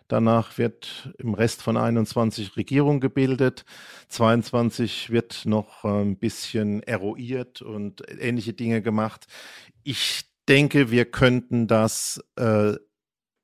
Danach 0.07 0.57
wird 0.57 1.13
im 1.17 1.33
Rest 1.33 1.61
von 1.61 1.77
21 1.77 2.57
Regierung 2.57 2.99
gebildet. 2.99 3.65
22 4.09 5.11
wird 5.11 5.45
noch 5.45 5.83
ein 5.83 6.17
bisschen 6.17 6.83
eruiert 6.83 7.61
und 7.61 8.03
ähnliche 8.19 8.53
Dinge 8.53 8.81
gemacht. 8.81 9.27
Ich 9.83 10.25
denke, 10.47 10.89
wir 10.91 11.05
könnten 11.05 11.67
das 11.67 12.23
äh, 12.35 12.73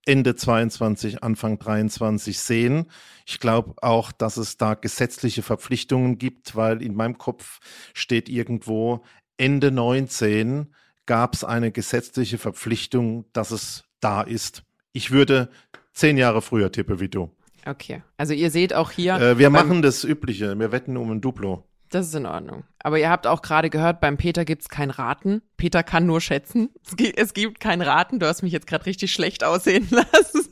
Ende 0.05 0.35
22, 0.35 1.23
Anfang 1.23 1.57
23 1.59 2.39
sehen. 2.39 2.85
Ich 3.25 3.39
glaube 3.39 3.73
auch, 3.81 4.11
dass 4.11 4.37
es 4.37 4.57
da 4.57 4.75
gesetzliche 4.75 5.41
Verpflichtungen 5.41 6.17
gibt, 6.17 6.55
weil 6.55 6.81
in 6.81 6.95
meinem 6.95 7.17
Kopf 7.17 7.59
steht 7.93 8.29
irgendwo 8.29 9.03
Ende 9.37 9.71
19 9.71 10.73
gab 11.05 11.35
es 11.35 11.43
eine 11.43 11.71
gesetzliche 11.71 12.37
Verpflichtung, 12.37 13.25
dass 13.33 13.51
es 13.51 13.83
da 13.99 14.21
ist. 14.21 14.63
Ich 14.93 15.11
würde 15.11 15.49
zehn 15.93 16.17
Jahre 16.17 16.41
früher 16.41 16.71
tippen 16.71 16.99
wie 16.99 17.09
du. 17.09 17.31
Okay, 17.65 18.03
also 18.17 18.33
ihr 18.33 18.51
seht 18.51 18.73
auch 18.73 18.91
hier. 18.91 19.15
Äh, 19.15 19.39
wir 19.39 19.49
machen 19.49 19.81
das 19.81 20.03
Übliche. 20.03 20.57
Wir 20.57 20.71
wetten 20.71 20.97
um 20.97 21.11
ein 21.11 21.21
Duplo. 21.21 21.63
Das 21.95 22.07
ist 22.07 22.15
in 22.15 22.25
Ordnung. 22.25 22.65
Aber 22.79 22.99
ihr 22.99 23.09
habt 23.09 23.25
auch 23.25 23.41
gerade 23.41 23.69
gehört, 23.69 24.01
beim 24.01 24.17
Peter 24.17 24.43
gibt's 24.43 24.67
kein 24.67 24.89
Raten. 24.89 25.41
Peter 25.55 25.81
kann 25.81 26.05
nur 26.05 26.19
schätzen. 26.19 26.67
Es 26.85 26.97
gibt, 26.97 27.17
es 27.17 27.33
gibt 27.33 27.61
kein 27.61 27.81
Raten. 27.81 28.19
Du 28.19 28.27
hast 28.27 28.41
mich 28.41 28.51
jetzt 28.51 28.67
gerade 28.67 28.85
richtig 28.85 29.13
schlecht 29.13 29.45
aussehen 29.45 29.87
lassen 29.91 30.45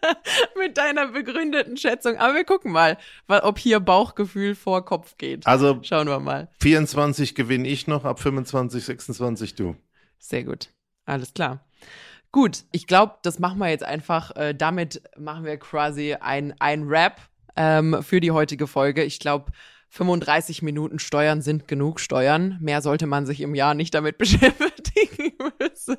mit 0.56 0.78
deiner 0.78 1.08
begründeten 1.08 1.76
Schätzung. 1.76 2.16
Aber 2.18 2.34
wir 2.34 2.44
gucken 2.44 2.70
mal, 2.70 2.96
ob 3.26 3.58
hier 3.58 3.80
Bauchgefühl 3.80 4.54
vor 4.54 4.84
Kopf 4.84 5.16
geht. 5.18 5.48
Also 5.48 5.80
schauen 5.82 6.06
wir 6.06 6.20
mal. 6.20 6.46
24 6.60 7.34
gewinne 7.34 7.66
ich 7.66 7.88
noch, 7.88 8.04
ab 8.04 8.20
25, 8.20 8.84
26 8.84 9.56
du. 9.56 9.74
Sehr 10.20 10.44
gut. 10.44 10.68
Alles 11.06 11.34
klar. 11.34 11.66
Gut, 12.30 12.66
ich 12.70 12.86
glaube, 12.86 13.14
das 13.24 13.40
machen 13.40 13.58
wir 13.58 13.68
jetzt 13.68 13.84
einfach. 13.84 14.30
Äh, 14.36 14.54
damit 14.54 15.02
machen 15.18 15.44
wir 15.44 15.56
quasi 15.56 16.14
ein, 16.14 16.54
ein 16.60 16.84
Rap 16.84 17.20
ähm, 17.56 18.00
für 18.00 18.20
die 18.20 18.30
heutige 18.30 18.68
Folge. 18.68 19.02
Ich 19.02 19.18
glaube, 19.18 19.50
35 19.90 20.62
Minuten 20.62 20.98
Steuern 20.98 21.42
sind 21.42 21.68
genug 21.68 22.00
Steuern. 22.00 22.58
Mehr 22.60 22.82
sollte 22.82 23.06
man 23.06 23.26
sich 23.26 23.40
im 23.40 23.54
Jahr 23.54 23.74
nicht 23.74 23.94
damit 23.94 24.18
beschäftigen 24.18 25.32
müssen. 25.58 25.96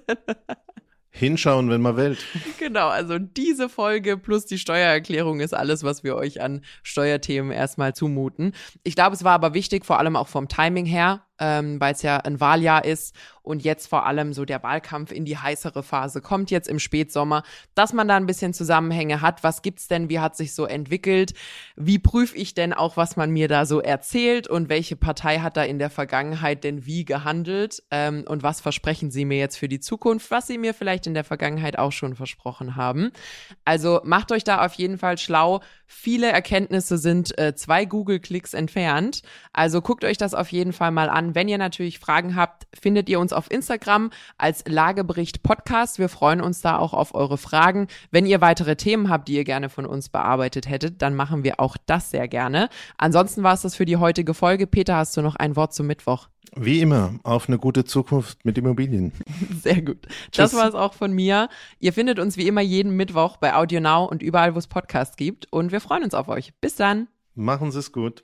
Hinschauen, 1.16 1.70
wenn 1.70 1.82
man 1.82 1.96
wählt. 1.96 2.26
Genau, 2.60 2.90
also 2.90 3.18
diese 3.18 3.70
Folge 3.70 4.18
plus 4.18 4.46
die 4.46 4.58
Steuererklärung 4.58 5.40
ist 5.40 5.54
alles, 5.54 5.84
was 5.84 6.04
wir 6.04 6.16
euch 6.16 6.42
an 6.42 6.62
Steuerthemen 6.84 7.52
erstmal 7.52 7.94
zumuten. 7.94 8.52
Ich 8.84 8.96
glaube, 8.96 9.16
es 9.16 9.24
war 9.24 9.32
aber 9.32 9.54
wichtig, 9.54 9.86
vor 9.86 9.98
allem 9.98 10.18
auch 10.18 10.28
vom 10.28 10.50
Timing 10.50 10.86
her, 10.86 11.26
ähm, 11.40 11.80
weil 11.80 11.94
es 11.94 12.02
ja 12.02 12.18
ein 12.18 12.40
Wahljahr 12.40 12.86
ist 12.86 13.16
und 13.46 13.64
jetzt 13.64 13.88
vor 13.88 14.06
allem 14.06 14.34
so 14.34 14.44
der 14.44 14.64
Wahlkampf 14.64 15.12
in 15.12 15.24
die 15.24 15.38
heißere 15.38 15.84
Phase 15.84 16.22
kommt 16.22 16.50
jetzt 16.50 16.68
im 16.68 16.80
Spätsommer, 16.80 17.44
dass 17.76 17.94
man 17.94 18.08
da 18.08 18.16
ein 18.16 18.26
bisschen 18.26 18.54
Zusammenhänge 18.54 19.22
hat. 19.22 19.44
Was 19.44 19.62
gibt's 19.62 19.88
denn? 19.88 20.10
Wie 20.10 20.20
hat 20.20 20.36
sich 20.36 20.56
so 20.56 20.66
entwickelt? 20.66 21.34
Wie 21.76 22.00
prüfe 22.00 22.36
ich 22.36 22.56
denn 22.56 22.74
auch, 22.74 22.98
was 22.98 23.16
man 23.16 23.30
mir 23.30 23.48
da 23.48 23.66
so 23.66 23.82
erzählt 23.82 24.48
und 24.48 24.70
welche 24.70 24.96
Partei 24.96 25.40
hat 25.40 25.58
da 25.58 25.64
in 25.64 25.78
der 25.78 25.92
Vergangenheit 25.92 26.64
denn 26.64 26.86
wie 26.86 27.06
gehandelt? 27.06 27.84
Ähm, 27.92 28.26
und 28.28 28.42
was 28.42 28.62
versprechen 28.62 29.12
Sie 29.12 29.26
mir 29.26 29.38
jetzt 29.38 29.58
für 29.58 29.70
die 29.70 29.80
Zukunft, 29.80 30.32
was 30.32 30.48
Sie 30.48 30.58
mir 30.58 30.74
vielleicht 30.74 31.06
in 31.06 31.14
der 31.14 31.24
Vergangenheit 31.24 31.78
auch 31.78 31.92
schon 31.92 32.16
versprochen 32.16 32.76
haben? 32.76 33.12
Also 33.64 34.02
macht 34.04 34.32
euch 34.32 34.44
da 34.44 34.66
auf 34.66 34.74
jeden 34.74 34.98
Fall 34.98 35.18
schlau. 35.20 35.62
Viele 35.86 36.32
Erkenntnisse 36.32 36.98
sind 36.98 37.38
äh, 37.38 37.54
zwei 37.56 37.86
Google-Klicks 37.86 38.56
entfernt. 38.56 39.22
Also 39.54 39.82
guckt 39.82 40.04
euch 40.04 40.18
das 40.18 40.34
auf 40.34 40.52
jeden 40.52 40.74
Fall 40.74 40.90
mal 40.90 41.10
an. 41.26 41.36
Wenn 41.36 41.48
ihr 41.48 41.58
natürlich 41.58 42.00
Fragen 42.00 42.36
habt, 42.36 42.68
findet 42.80 43.10
ihr 43.10 43.20
uns 43.20 43.34
auf 43.34 43.50
Instagram 43.52 44.12
als 44.38 44.64
Lagebericht 44.68 45.44
Podcast. 45.44 46.00
Wir 46.00 46.10
freuen 46.10 46.42
uns 46.42 46.62
da 46.62 46.78
auch 46.78 46.94
auf 46.94 47.16
eure 47.16 47.38
Fragen. 47.38 47.88
Wenn 48.12 48.26
ihr 48.26 48.42
weitere 48.42 48.76
Themen 48.76 49.10
habt, 49.10 49.28
die 49.28 49.36
ihr 49.36 49.44
gerne 49.44 49.70
von 49.70 49.86
uns 49.86 50.10
bearbeitet 50.10 50.70
hättet, 50.70 51.02
dann 51.02 51.16
machen 51.16 51.44
wir 51.44 51.60
auch 51.60 51.78
das 51.86 52.12
sehr 52.12 52.28
gerne. 52.28 52.70
Ansonsten 52.98 53.44
war 53.44 53.54
es 53.54 53.62
das 53.62 53.76
für 53.76 53.86
die 53.86 53.98
heutige 53.98 54.34
Folge. 54.34 54.68
Peter, 54.68 54.96
hast 54.96 55.16
du 55.18 55.22
noch 55.22 55.36
ein 55.36 55.56
Wort 55.56 55.74
zum 55.74 55.88
Mittwoch? 55.88 56.28
Wie 56.58 56.80
immer, 56.80 57.16
auf 57.24 57.50
eine 57.50 57.58
gute 57.58 57.84
Zukunft 57.84 58.46
mit 58.46 58.58
Immobilien. 58.58 59.12
Sehr 59.62 59.82
gut. 59.82 60.04
Tschüss. 60.32 60.52
Das 60.52 60.56
war 60.56 60.70
es 60.70 60.76
auch 60.76 60.94
von 60.94 61.12
mir. 61.12 61.50
Ihr 61.80 61.92
findet 61.92 62.18
uns 62.18 62.38
wie 62.38 62.48
immer 62.48 62.62
jeden 62.62 62.96
Mittwoch 62.96 63.38
bei 63.38 63.56
Audio 63.56 63.82
Now 63.82 64.06
und 64.06 64.24
überall, 64.24 64.56
wo 64.56 64.60
es 64.60 64.68
Podcasts 64.68 65.18
gibt. 65.18 65.52
Und 65.52 65.74
wir 65.74 65.82
freuen 65.82 66.04
uns 66.04 66.14
auf 66.14 66.30
euch. 66.30 66.54
Bis 66.62 66.76
dann. 66.76 67.08
Machen 67.34 67.72
Sie 67.72 67.80
es 67.80 67.92
gut. 67.92 68.24